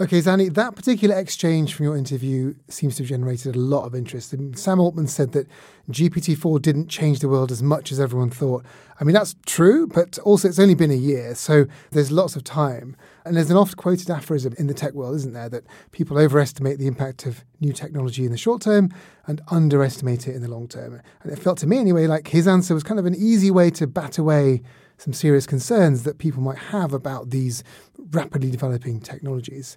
[0.00, 3.94] Okay, Zanny, that particular exchange from your interview seems to have generated a lot of
[3.94, 4.34] interest.
[4.58, 5.46] Sam Altman said that
[5.88, 8.64] GPT 4 didn't change the world as much as everyone thought.
[9.00, 12.42] I mean, that's true, but also it's only been a year, so there's lots of
[12.42, 12.96] time.
[13.24, 16.80] And there's an oft quoted aphorism in the tech world, isn't there, that people overestimate
[16.80, 18.90] the impact of new technology in the short term
[19.28, 21.00] and underestimate it in the long term.
[21.22, 23.70] And it felt to me, anyway, like his answer was kind of an easy way
[23.70, 24.62] to bat away
[24.96, 27.64] some serious concerns that people might have about these
[28.10, 29.76] rapidly developing technologies.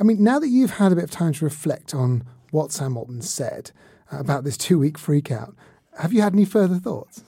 [0.00, 2.96] I mean, now that you've had a bit of time to reflect on what Sam
[2.96, 3.72] Altman said
[4.12, 5.54] uh, about this two week freakout,
[5.98, 7.24] have you had any further thoughts?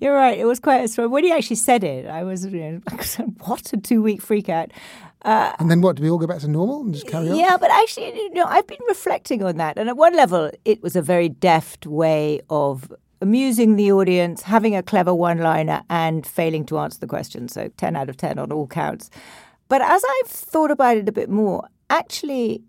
[0.00, 0.38] You're right.
[0.38, 1.08] It was quite a story.
[1.08, 2.80] When he actually said it, I was, you know,
[3.44, 4.70] what a two week freakout.
[5.24, 5.96] Uh, and then what?
[5.96, 7.36] Do we all go back to normal and just carry on?
[7.36, 9.78] Yeah, but actually, you know, I've been reflecting on that.
[9.78, 14.74] And at one level, it was a very deft way of amusing the audience, having
[14.74, 17.46] a clever one liner, and failing to answer the question.
[17.48, 19.10] So 10 out of 10 on all counts.
[19.72, 22.62] But as I've thought about it a bit more, actually,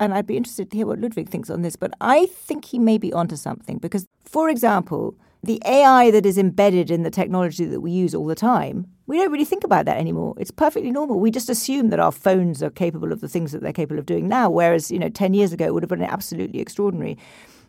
[0.00, 2.80] and I'd be interested to hear what Ludwig thinks on this, but I think he
[2.80, 7.64] may be onto something because, for example, the AI that is embedded in the technology
[7.64, 10.34] that we use all the time, we don't really think about that anymore.
[10.36, 11.20] It's perfectly normal.
[11.20, 14.06] We just assume that our phones are capable of the things that they're capable of
[14.06, 17.16] doing now, whereas, you know, 10 years ago it would have been absolutely extraordinary.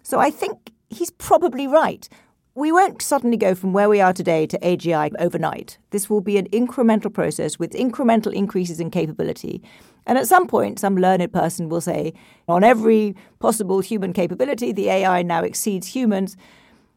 [0.02, 2.10] So I think he's probably right.
[2.56, 5.78] We won't suddenly go from where we are today to AGI overnight.
[5.92, 9.62] This will be an incremental process with incremental increases in capability.
[10.08, 12.14] And at some point, some learned person will say,
[12.48, 16.36] on every possible human capability, the AI now exceeds humans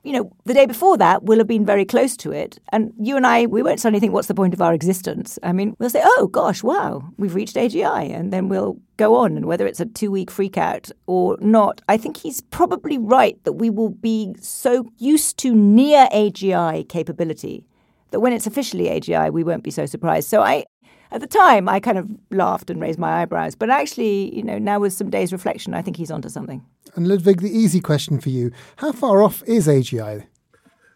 [0.03, 2.59] you know, the day before that, we'll have been very close to it.
[2.71, 5.39] And you and I, we won't suddenly think, what's the point of our existence?
[5.43, 8.13] I mean, we'll say, oh gosh, wow, we've reached AGI.
[8.13, 9.37] And then we'll go on.
[9.37, 13.55] And whether it's a two week freakout or not, I think he's probably right that
[13.55, 17.65] we will be so used to near AGI capability
[18.11, 20.29] that when it's officially AGI, we won't be so surprised.
[20.29, 20.65] So I,
[21.13, 23.55] at the time, I kind of laughed and raised my eyebrows.
[23.55, 26.65] But actually, you know, now with some days' reflection, I think he's onto something.
[26.95, 30.27] And Ludwig, the easy question for you how far off is AGI?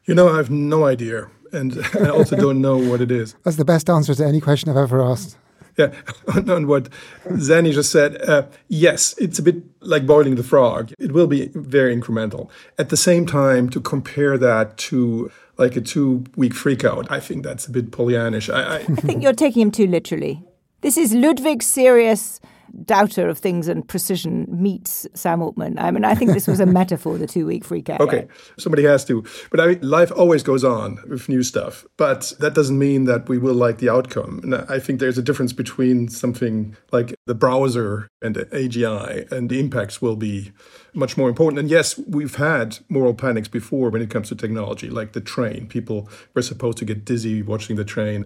[0.06, 1.30] You know, I have no idea.
[1.52, 3.36] And I also don't know what it is.
[3.44, 5.36] That's the best answer to any question I've ever asked.
[5.76, 5.92] Yeah,
[6.48, 6.88] on what
[7.26, 10.92] Zanny just said, uh, yes, it's a bit like boiling the frog.
[10.98, 12.48] It will be very incremental.
[12.78, 17.44] At the same time, to compare that to like a two week freakout, I think
[17.44, 18.52] that's a bit Pollyannish.
[18.52, 20.44] I, I, I think you're taking him too literally.
[20.82, 22.40] This is Ludwig's serious
[22.84, 25.78] doubter of things and precision meets Sam Altman.
[25.78, 28.00] I mean, I think this was a metaphor, the two week freak out.
[28.00, 29.24] Okay, somebody has to.
[29.50, 31.86] But I mean, life always goes on with new stuff.
[31.96, 34.40] But that doesn't mean that we will like the outcome.
[34.42, 39.48] And I think there's a difference between something like the browser and the AGI, and
[39.48, 40.52] the impacts will be
[40.94, 41.60] much more important.
[41.60, 45.66] And yes, we've had moral panics before when it comes to technology, like the train.
[45.66, 48.24] People were supposed to get dizzy watching the train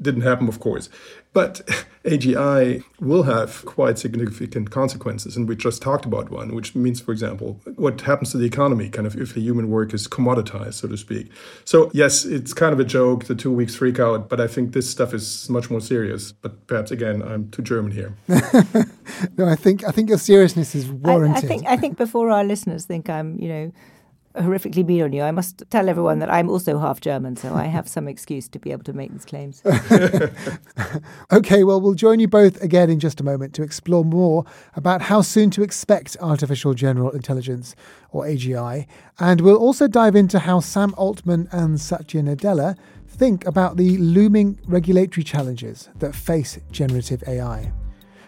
[0.00, 0.88] didn't happen, of course.
[1.32, 1.66] But
[2.04, 5.36] AGI will have quite significant consequences.
[5.36, 8.88] And we just talked about one, which means, for example, what happens to the economy,
[8.88, 11.30] kind of if the human work is commoditized, so to speak.
[11.64, 14.72] So, yes, it's kind of a joke, the two weeks freak out, but I think
[14.72, 16.32] this stuff is much more serious.
[16.32, 18.14] But perhaps, again, I'm too German here.
[19.36, 21.44] no, I think, I think your seriousness is warranted.
[21.44, 23.72] I, I, think, I think before our listeners think I'm, you know,
[24.36, 27.64] horrifically mean on you, I must tell everyone that I'm also half German, so I
[27.64, 29.62] have some excuse to be able to make these claims.
[31.32, 34.44] okay, well, we'll join you both again in just a moment to explore more
[34.74, 37.74] about how soon to expect artificial general intelligence,
[38.10, 38.86] or AGI,
[39.18, 42.76] and we'll also dive into how Sam Altman and Satya Nadella
[43.08, 47.72] think about the looming regulatory challenges that face generative AI.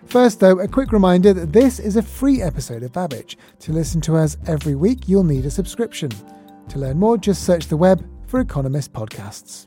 [0.08, 3.36] First, though, a quick reminder that this is a free episode of Babbage.
[3.60, 6.10] To listen to us every week, you'll need a subscription.
[6.70, 9.66] To learn more, just search the web for Economist Podcasts.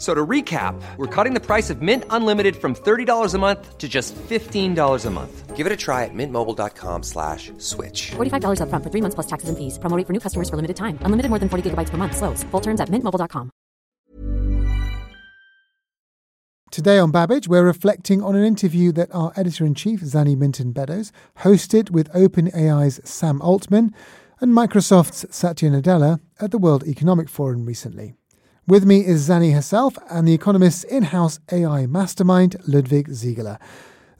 [0.00, 3.86] So to recap, we're cutting the price of Mint Unlimited from $30 a month to
[3.86, 5.54] just $15 a month.
[5.54, 8.12] Give it a try at mintmobile.com slash switch.
[8.12, 9.78] $45 up front for three months plus taxes and fees.
[9.78, 10.98] Promoting for new customers for limited time.
[11.02, 12.16] Unlimited more than 40 gigabytes per month.
[12.16, 12.42] Slows.
[12.44, 13.50] Full terms at mintmobile.com.
[16.70, 21.90] Today on Babbage, we're reflecting on an interview that our editor-in-chief, Zanny Minton Beddoes, hosted
[21.90, 23.92] with OpenAI's Sam Altman
[24.40, 28.14] and Microsoft's Satya Nadella at the World Economic Forum recently.
[28.70, 33.58] With me is Zanny herself and the Economist's in house AI mastermind, Ludwig Siegele.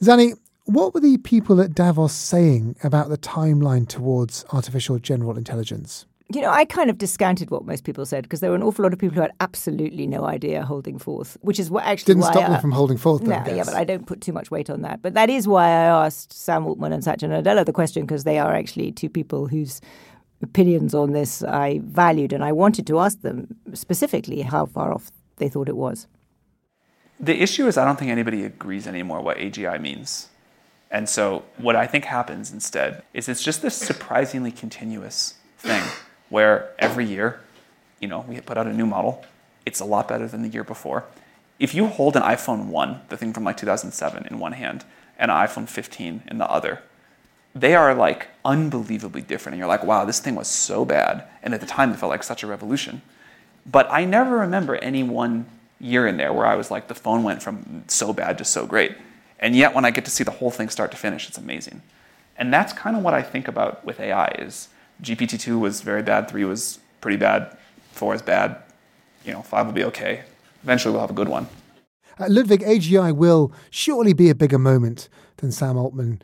[0.03, 6.05] Zanny, what were the people at Davos saying about the timeline towards artificial general intelligence?
[6.33, 8.83] You know, I kind of discounted what most people said because there were an awful
[8.83, 12.25] lot of people who had absolutely no idea holding forth, which is what actually didn't
[12.25, 13.23] stop I, them from holding forth.
[13.23, 15.01] No, yeah, but I don't put too much weight on that.
[15.01, 18.41] But that is why I asked Sam Altman and Satya Nadella the question because they
[18.41, 19.81] are actually two people whose
[20.43, 25.11] opinions on this I valued, and I wanted to ask them specifically how far off
[25.37, 26.07] they thought it was.
[27.19, 30.29] The issue is, I don't think anybody agrees anymore what AGI means.
[30.91, 35.85] And so, what I think happens instead is it's just this surprisingly continuous thing
[36.31, 37.41] where every year,
[38.01, 39.25] you know, we put out a new model.
[39.67, 41.05] It's a lot better than the year before.
[41.59, 44.85] If you hold an iPhone 1, the thing from like 2007, in one hand,
[45.19, 46.83] and an iPhone 15 in the other,
[47.55, 49.55] they are like unbelievably different.
[49.55, 51.25] And you're like, wow, this thing was so bad.
[51.43, 53.03] And at the time, it felt like such a revolution.
[53.67, 55.47] But I never remember any one
[55.81, 58.67] year in there where I was like, the phone went from so bad to so
[58.67, 58.97] great.
[59.39, 61.83] And yet, when I get to see the whole thing start to finish, it's amazing.
[62.37, 64.69] And that's kind of what I think about with AI is
[65.03, 67.57] GPT-2 was very bad, 3 was pretty bad,
[67.93, 68.63] 4 is bad,
[69.25, 70.23] you know, 5 will be okay.
[70.63, 71.49] Eventually we'll have a good one.
[72.19, 75.09] Uh, Ludwig, AGI will surely be a bigger moment
[75.39, 76.21] than Sam Altman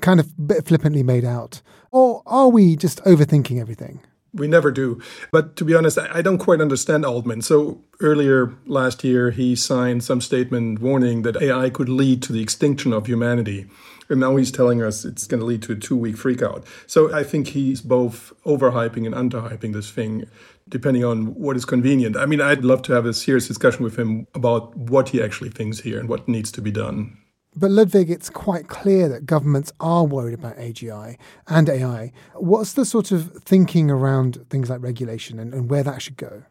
[0.00, 0.32] kind of
[0.64, 1.62] flippantly made out?
[1.90, 4.00] Or are we just overthinking everything?
[4.32, 5.00] We never do.
[5.32, 7.40] But to be honest, I don't quite understand Altman.
[7.40, 12.42] So earlier last year, he signed some statement warning that AI could lead to the
[12.42, 13.66] extinction of humanity.
[14.08, 16.64] And now he's telling us it's going to lead to a two week freakout.
[16.86, 20.26] So I think he's both overhyping and underhyping this thing,
[20.68, 22.16] depending on what is convenient.
[22.16, 25.50] I mean, I'd love to have a serious discussion with him about what he actually
[25.50, 27.16] thinks here and what needs to be done.
[27.56, 31.16] But Ludwig, it's quite clear that governments are worried about AGI
[31.48, 32.12] and AI.
[32.34, 36.42] What's the sort of thinking around things like regulation and, and where that should go?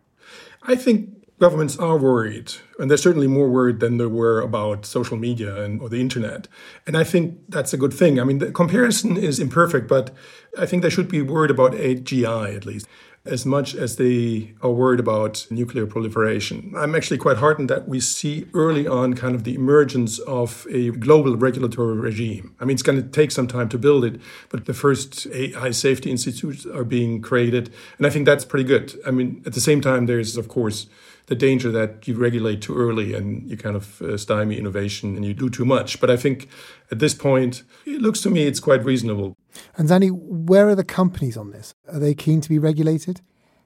[0.63, 5.17] I think governments are worried, and they're certainly more worried than they were about social
[5.17, 6.47] media and or the internet.
[6.87, 8.19] And I think that's a good thing.
[8.19, 10.11] I mean, the comparison is imperfect, but
[10.57, 12.87] I think they should be worried about AGI at least.
[13.25, 16.73] As much as they are worried about nuclear proliferation.
[16.77, 20.91] I'm actually quite heartened that we see early on kind of the emergence of a
[20.91, 22.55] global regulatory regime.
[22.59, 25.71] I mean, it's going to take some time to build it, but the first AI
[25.71, 27.73] safety institutes are being created.
[27.97, 28.93] And I think that's pretty good.
[29.05, 30.87] I mean, at the same time, there's, of course,
[31.27, 35.25] the danger that you regulate too early and you kind of uh, stymie innovation and
[35.25, 35.99] you do too much.
[35.99, 36.49] But I think
[36.91, 39.35] at this point, it looks to me it's quite reasonable.
[39.77, 41.73] And Zanny, where are the companies on this?
[41.91, 43.21] Are they keen to be regulated?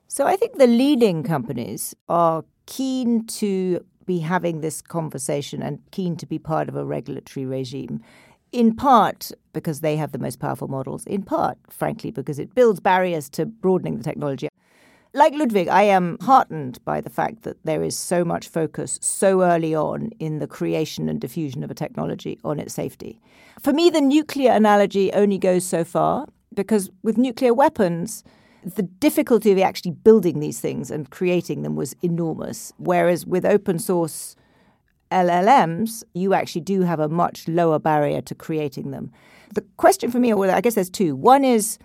[0.08, 6.16] So I think the leading companies are keen to be having this conversation and keen
[6.18, 8.02] to be part of a regulatory regime.
[8.52, 12.80] In part because they have the most powerful models, in part, frankly, because it builds
[12.80, 14.50] barriers to broadening the technology.
[15.14, 19.42] Like Ludwig, I am heartened by the fact that there is so much focus so
[19.42, 23.20] early on in the creation and diffusion of a technology on its safety.
[23.60, 28.24] For me, the nuclear analogy only goes so far because with nuclear weapons,
[28.64, 32.72] the difficulty of actually building these things and creating them was enormous.
[32.78, 34.36] Whereas with open source
[35.12, 39.12] LLMs, you actually do have a much lower barrier to creating them.
[39.56, 41.16] The question for me, well, I guess there's two.
[41.16, 41.80] One is,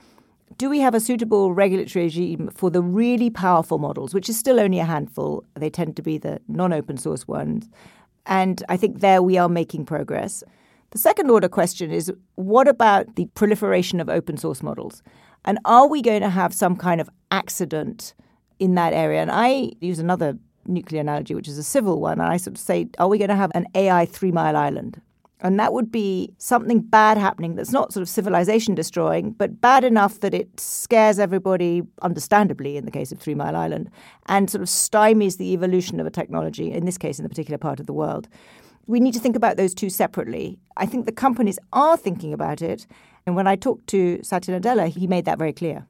[0.59, 4.61] do we have a suitable regulatory regime for the really powerful models, which is still
[4.61, 5.45] only a handful?
[5.55, 7.69] They tend to be the non open source ones.
[8.27, 10.43] And I think there we are making progress.
[10.91, 15.03] The second order question is what about the proliferation of open source models?
[15.45, 18.15] And are we going to have some kind of accident
[18.59, 19.21] in that area?
[19.21, 22.21] And I use another nuclear analogy, which is a civil one.
[22.21, 25.01] And I sort of say, are we going to have an AI Three Mile Island?
[25.45, 29.85] And that would be something bad happening that's not sort of civilization destroying, but bad
[29.85, 33.91] enough that it scares everybody, understandably, in the case of Three Mile Island,
[34.25, 37.59] and sort of stymies the evolution of a technology, in this case, in a particular
[37.59, 38.27] part of the world.
[38.87, 40.59] We need to think about those two separately.
[40.79, 42.87] I think the companies are thinking about it.
[43.27, 45.87] And when I talked to Satya Nadella, he made that very clear.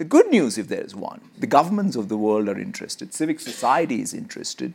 [0.00, 3.38] The good news, if there is one, the governments of the world are interested, civic
[3.38, 4.72] society is interested,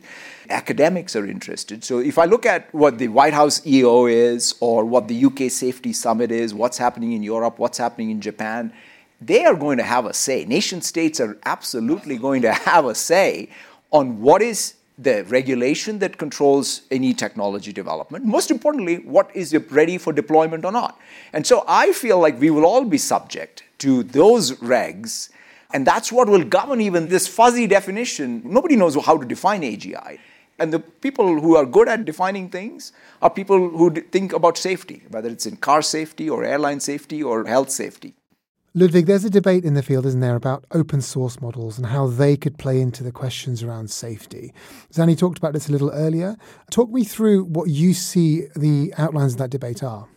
[0.48, 1.82] academics are interested.
[1.82, 5.50] So if I look at what the White House EO is, or what the UK
[5.50, 8.72] Safety Summit is, what's happening in Europe, what's happening in Japan,
[9.20, 10.44] they are going to have a say.
[10.44, 13.48] Nation states are absolutely going to have a say
[13.90, 18.24] on what is the regulation that controls any technology development.
[18.24, 20.98] Most importantly, what is ready for deployment or not.
[21.32, 25.28] And so I feel like we will all be subject to those regs.
[25.72, 28.40] And that's what will govern even this fuzzy definition.
[28.44, 30.18] Nobody knows how to define AGI.
[30.58, 35.02] And the people who are good at defining things are people who think about safety,
[35.10, 38.14] whether it's in car safety or airline safety or health safety.
[38.78, 42.08] Ludwig, there's a debate in the field, isn't there, about open source models and how
[42.08, 44.52] they could play into the questions around safety.
[44.92, 46.36] Zanny talked about this a little earlier.
[46.70, 50.08] Talk me through what you see the outlines of that debate are.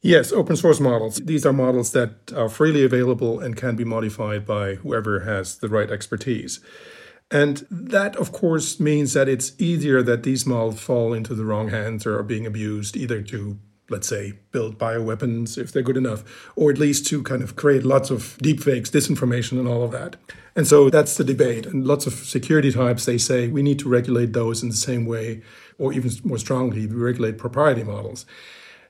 [0.00, 1.18] Yes, open source models.
[1.18, 5.68] These are models that are freely available and can be modified by whoever has the
[5.68, 6.58] right expertise.
[7.30, 11.68] And that, of course, means that it's easier that these models fall into the wrong
[11.68, 13.60] hands or are being abused either to,
[13.92, 16.24] let's say, build bioweapons if they're good enough,
[16.56, 20.16] or at least to kind of create lots of deepfakes, disinformation, and all of that.
[20.56, 21.66] And so that's the debate.
[21.66, 25.06] And lots of security types, they say we need to regulate those in the same
[25.06, 25.42] way,
[25.78, 28.26] or even more strongly, we regulate propriety models.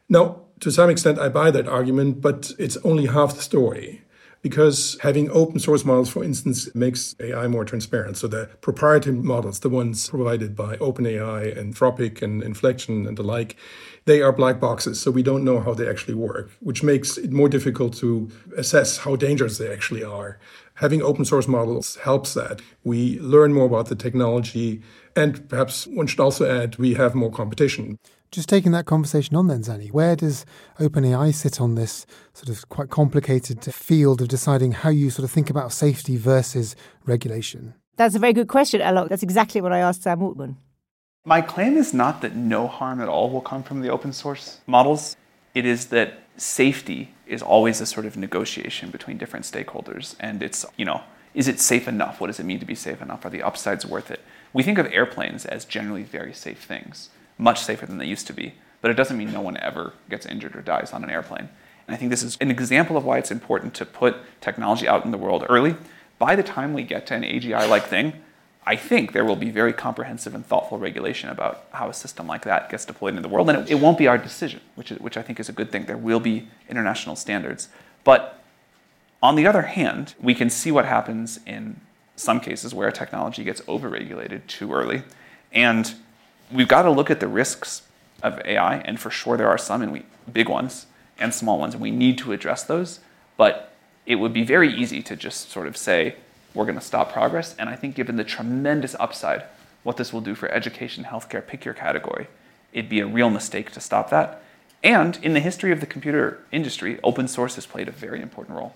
[0.09, 4.03] Now, to some extent, I buy that argument, but it's only half the story.
[4.43, 8.17] Because having open source models, for instance, makes AI more transparent.
[8.17, 13.23] So the proprietary models, the ones provided by OpenAI, and Anthropic, and Inflection, and the
[13.23, 13.57] like,
[14.05, 15.01] they are black boxes.
[15.01, 18.99] So we don't know how they actually work, which makes it more difficult to assess
[18.99, 20.39] how dangerous they actually are.
[20.75, 22.61] Having open source models helps that.
[22.83, 24.83] We learn more about the technology,
[25.15, 27.99] and perhaps one should also add we have more competition.
[28.31, 30.47] Just taking that conversation on then, Zanny, where does
[30.81, 35.31] OpenAI sit on this sort of quite complicated field of deciding how you sort of
[35.31, 36.75] think about safety versus
[37.05, 37.75] regulation?
[37.97, 39.11] That's a very good question, Alok.
[39.11, 40.57] That's exactly what I asked Sam Altman.
[41.25, 44.59] My claim is not that no harm at all will come from the open source
[44.66, 45.16] models.
[45.55, 50.16] It is that safety is always a sort of negotiation between different stakeholders.
[50.18, 51.03] And it's, you know,
[51.33, 52.20] is it safe enough?
[52.20, 53.25] What does it mean to be safe enough?
[53.25, 54.20] Are the upsides worth it?
[54.53, 57.09] We think of airplanes as generally very safe things
[57.39, 58.55] much safer than they used to be.
[58.81, 61.49] But it doesn't mean no one ever gets injured or dies on an airplane.
[61.87, 65.05] And I think this is an example of why it's important to put technology out
[65.05, 65.77] in the world early.
[66.18, 68.14] By the time we get to an AGI like thing,
[68.65, 72.45] I think there will be very comprehensive and thoughtful regulation about how a system like
[72.45, 73.51] that gets deployed in the world.
[73.51, 75.73] And it, it won't be our decision, which, is, which I think is a good
[75.73, 75.87] thing.
[75.87, 77.69] There will be international standards.
[78.05, 78.41] But
[79.21, 81.81] on the other hand, we can see what happens in
[82.15, 85.03] some cases where technology gets overregulated too early.
[85.53, 85.95] And
[86.53, 87.83] we've got to look at the risks
[88.23, 90.87] of AI, and for sure there are some, and we big ones
[91.19, 93.01] and small ones, and we need to address those.
[93.37, 93.73] But
[94.07, 96.17] it would be very easy to just sort of say
[96.55, 97.55] we're going to stop progress.
[97.59, 99.45] And I think, given the tremendous upside,
[99.83, 102.29] what this will do for education, healthcare, pick your category,
[102.73, 104.43] it'd be a real mistake to stop that.
[104.83, 108.57] And in the history of the computer industry, open source has played a very important
[108.57, 108.75] role.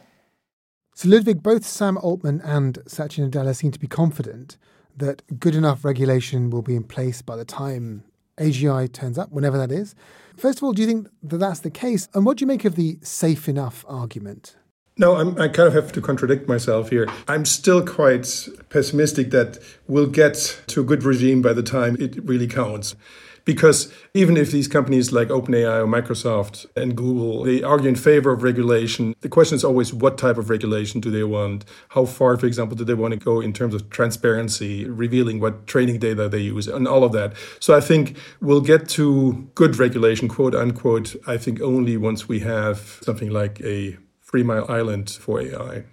[0.95, 4.57] So, Ludwig, both Sam Altman and Satya Nadella seem to be confident
[4.97, 8.05] that good enough regulation will be in place by the time
[8.39, 9.95] AGI turns up, whenever that is.
[10.37, 12.09] First of all, do you think that that's the case?
[12.15, 14.57] And what do you make of the safe enough argument?
[14.99, 17.07] No, I'm, i kind of have to contradict myself here.
[17.29, 22.17] I'm still quite pessimistic that we'll get to a good regime by the time it
[22.25, 22.97] really counts.
[23.45, 28.33] Because even if these companies like OpenAI or Microsoft and Google, they argue in favor
[28.33, 31.67] of regulation, the question is always what type of regulation do they want?
[31.91, 35.67] How far, for example, do they want to go in terms of transparency, revealing what
[35.69, 37.35] training data they use, and all of that.
[37.61, 42.41] So I think we'll get to good regulation, quote unquote, I think only once we
[42.41, 43.97] have something like a
[44.27, 45.85] Three Mile Island for AI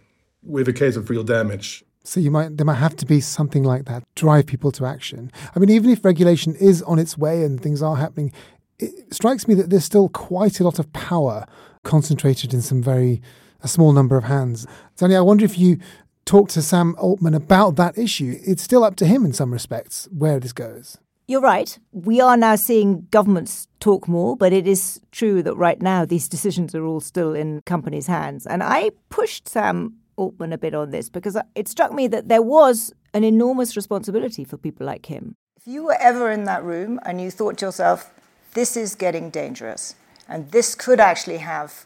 [0.41, 1.83] with a case of real damage.
[2.03, 5.31] So you might there might have to be something like that drive people to action.
[5.55, 8.33] I mean, even if regulation is on its way and things are happening,
[8.79, 11.45] it strikes me that there's still quite a lot of power
[11.83, 13.21] concentrated in some very
[13.61, 14.67] a small number of hands.
[14.97, 15.77] Zanny, I wonder if you
[16.25, 18.37] talk to Sam Altman about that issue.
[18.45, 20.97] It's still up to him in some respects where this goes.
[21.25, 21.79] You're right.
[21.93, 26.27] We are now seeing governments talk more, but it is true that right now these
[26.35, 28.45] decisions are all still in companies' hands.
[28.45, 32.41] And I pushed Sam Altman a bit on this because it struck me that there
[32.41, 35.35] was an enormous responsibility for people like him.
[35.55, 38.13] If you were ever in that room and you thought to yourself,
[38.53, 39.95] this is getting dangerous,
[40.27, 41.85] and this could actually have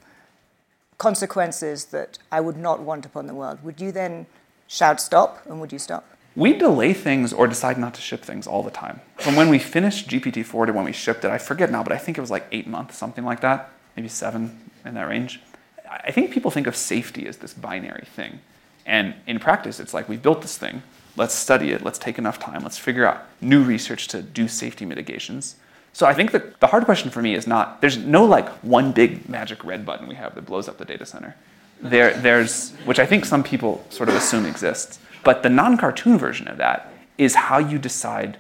[0.98, 4.26] consequences that I would not want upon the world, would you then
[4.66, 6.17] shout stop and would you stop?
[6.38, 9.02] We delay things or decide not to ship things all the time.
[9.16, 11.98] From when we finished GPT-4 to when we shipped it, I forget now, but I
[11.98, 15.42] think it was like eight months, something like that, maybe seven in that range.
[15.90, 18.40] I think people think of safety as this binary thing.
[18.86, 20.84] And in practice, it's like we've built this thing,
[21.16, 24.86] let's study it, let's take enough time, let's figure out new research to do safety
[24.86, 25.56] mitigations.
[25.92, 28.92] So I think the, the hard question for me is not, there's no like one
[28.92, 31.36] big magic red button we have that blows up the data center.
[31.82, 35.00] There, there's, which I think some people sort of assume exists.
[35.28, 38.38] But the non cartoon version of that is how you decide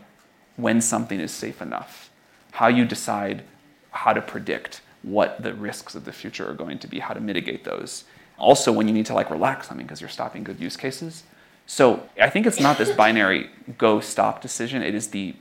[0.56, 2.10] when something is safe enough,
[2.52, 3.44] how you decide
[3.92, 7.20] how to predict what the risks of the future are going to be, how to
[7.20, 8.06] mitigate those.
[8.38, 11.24] Also, when you need to like relax something because you're stopping good use cases.
[11.66, 14.82] So I think it's not this binary go stop decision.
[14.82, 15.36] It is the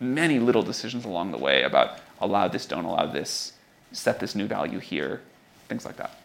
[0.00, 3.52] many little decisions along the way about allow this, don't allow this,
[3.92, 5.20] set this new value here,
[5.68, 6.17] things like that.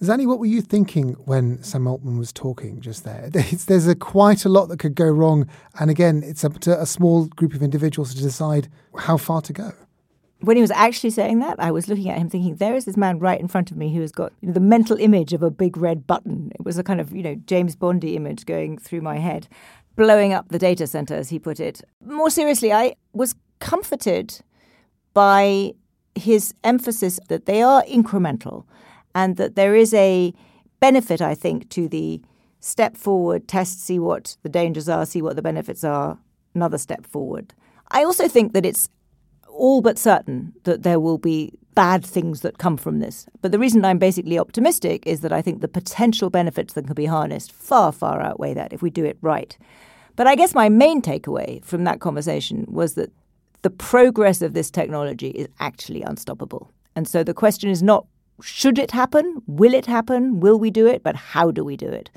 [0.00, 3.30] Zanny, what were you thinking when Sam Altman was talking just there?
[3.66, 5.48] There's a, quite a lot that could go wrong.
[5.80, 9.52] And again, it's up to a small group of individuals to decide how far to
[9.52, 9.72] go.
[10.40, 12.96] When he was actually saying that, I was looking at him thinking, there is this
[12.96, 15.42] man right in front of me who has got you know, the mental image of
[15.42, 16.52] a big red button.
[16.54, 19.48] It was a kind of, you know, James Bondy image going through my head,
[19.96, 21.82] blowing up the data center, as he put it.
[22.04, 24.38] More seriously, I was comforted
[25.12, 25.74] by
[26.14, 28.64] his emphasis that they are incremental
[29.18, 30.32] and that there is a
[30.78, 32.22] benefit, I think, to the
[32.60, 36.18] step forward, test, see what the dangers are, see what the benefits are,
[36.54, 37.52] another step forward.
[37.90, 38.88] I also think that it's
[39.48, 43.26] all but certain that there will be bad things that come from this.
[43.42, 46.94] But the reason I'm basically optimistic is that I think the potential benefits that can
[46.94, 49.58] be harnessed far, far outweigh that if we do it right.
[50.14, 53.10] But I guess my main takeaway from that conversation was that
[53.62, 56.70] the progress of this technology is actually unstoppable.
[56.94, 58.06] And so the question is not
[58.42, 59.42] should it happen?
[59.46, 60.40] Will it happen?
[60.40, 61.02] Will we do it?
[61.02, 62.10] But how do we do it?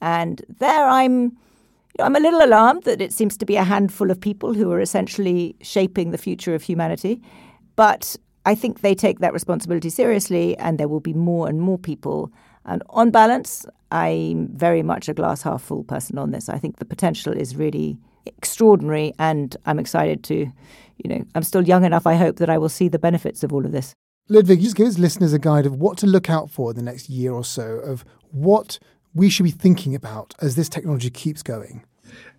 [0.00, 1.36] And there I'm
[2.00, 4.80] I'm a little alarmed that it seems to be a handful of people who are
[4.80, 7.20] essentially shaping the future of humanity.
[7.76, 8.16] But
[8.46, 12.32] I think they take that responsibility seriously, and there will be more and more people.
[12.64, 16.48] And on balance, I'm very much a glass half full person on this.
[16.48, 21.62] I think the potential is really extraordinary, and I'm excited to, you know, I'm still
[21.62, 23.94] young enough, I hope, that I will see the benefits of all of this.
[24.28, 27.32] Ludwig, just give listeners a guide of what to look out for the next year
[27.32, 28.78] or so, of what
[29.14, 31.84] we should be thinking about as this technology keeps going.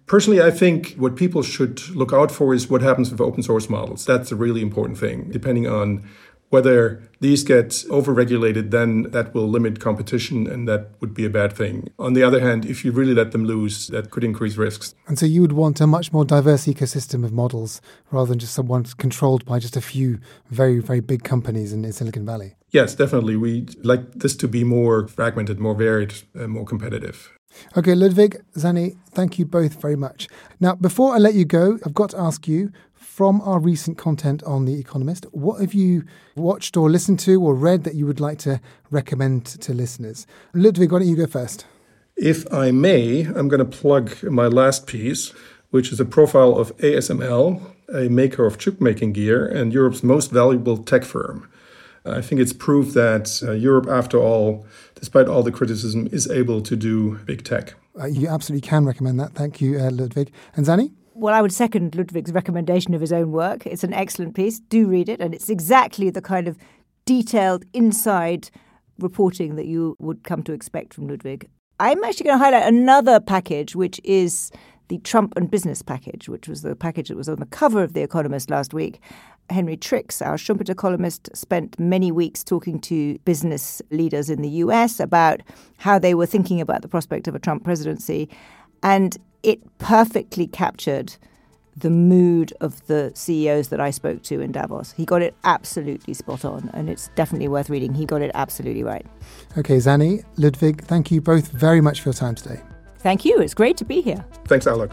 [0.05, 3.69] Personally, I think what people should look out for is what happens with open source
[3.69, 4.05] models.
[4.05, 6.07] That's a really important thing, depending on
[6.53, 11.51] whether these get overregulated, then that will limit competition and that would be a bad
[11.51, 11.89] thing.
[11.97, 14.93] On the other hand, if you really let them loose, that could increase risks.
[15.07, 17.81] And so you would want a much more diverse ecosystem of models
[18.11, 20.19] rather than just someone controlled by just a few
[20.51, 22.55] very, very big companies in Silicon Valley.
[22.69, 23.35] Yes, definitely.
[23.35, 27.31] We like this to be more fragmented, more varied, more competitive.
[27.77, 30.27] Okay, Ludwig, Zanny, thank you both very much.
[30.59, 32.71] Now, before I let you go, I've got to ask you
[33.13, 36.03] from our recent content on The Economist, what have you
[36.35, 40.25] watched or listened to or read that you would like to recommend to listeners?
[40.53, 41.65] Ludwig, why don't you go first?
[42.15, 45.31] If I may, I'm going to plug my last piece,
[45.69, 47.61] which is a profile of ASML,
[47.93, 51.47] a maker of chip making gear and Europe's most valuable tech firm.
[52.05, 56.61] I think it's proof that uh, Europe, after all, despite all the criticism, is able
[56.61, 57.75] to do big tech.
[57.99, 59.33] Uh, you absolutely can recommend that.
[59.33, 60.31] Thank you, uh, Ludwig.
[60.55, 60.91] And Zanny?
[61.13, 63.65] Well, I would second Ludwig's recommendation of his own work.
[63.65, 64.59] It's an excellent piece.
[64.59, 65.21] Do read it.
[65.21, 66.57] And it's exactly the kind of
[67.05, 68.49] detailed inside
[68.99, 71.49] reporting that you would come to expect from Ludwig.
[71.79, 74.51] I'm actually going to highlight another package, which is
[74.87, 77.93] the Trump and Business package, which was the package that was on the cover of
[77.93, 78.99] The Economist last week.
[79.49, 84.99] Henry Tricks, our Schumpeter columnist, spent many weeks talking to business leaders in the US
[84.99, 85.41] about
[85.77, 88.29] how they were thinking about the prospect of a Trump presidency.
[88.81, 91.15] And it perfectly captured
[91.75, 94.91] the mood of the CEOs that I spoke to in Davos.
[94.91, 97.93] He got it absolutely spot on, and it's definitely worth reading.
[97.93, 99.05] He got it absolutely right.
[99.57, 102.61] Okay, Zanny, Ludwig, thank you both very much for your time today.
[102.99, 103.39] Thank you.
[103.39, 104.23] It's great to be here.
[104.45, 104.91] Thanks, Alok.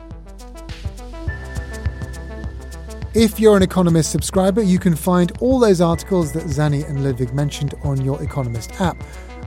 [3.14, 7.34] If you're an Economist subscriber, you can find all those articles that Zanny and Ludwig
[7.34, 9.02] mentioned on your Economist app,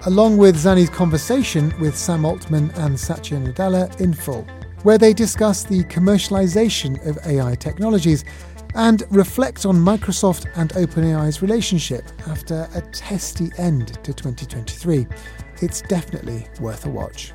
[0.06, 4.46] along with Zanny's conversation with Sam Altman and Satya Nadella in full,
[4.82, 8.26] where they discuss the commercialization of AI technologies
[8.76, 15.08] and reflect on Microsoft and OpenAI's relationship after a testy end to 2023.
[15.62, 17.32] It's definitely worth a watch.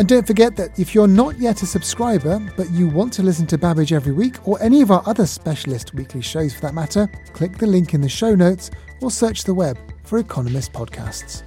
[0.00, 3.46] And don't forget that if you're not yet a subscriber, but you want to listen
[3.48, 7.06] to Babbage every week, or any of our other specialist weekly shows for that matter,
[7.34, 8.70] click the link in the show notes
[9.02, 11.42] or search the web for Economist podcasts.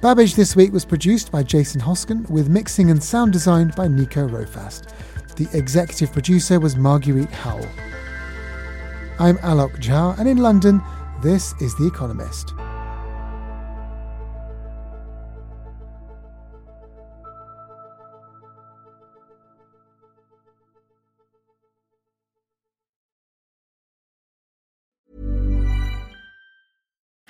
[0.00, 4.26] Babbage this week was produced by Jason Hoskin with mixing and sound design by Nico
[4.26, 4.88] Rofast.
[5.36, 7.68] The executive producer was Marguerite Howell.
[9.20, 10.82] I'm Alok Jha, and in London,
[11.22, 12.52] this is The Economist.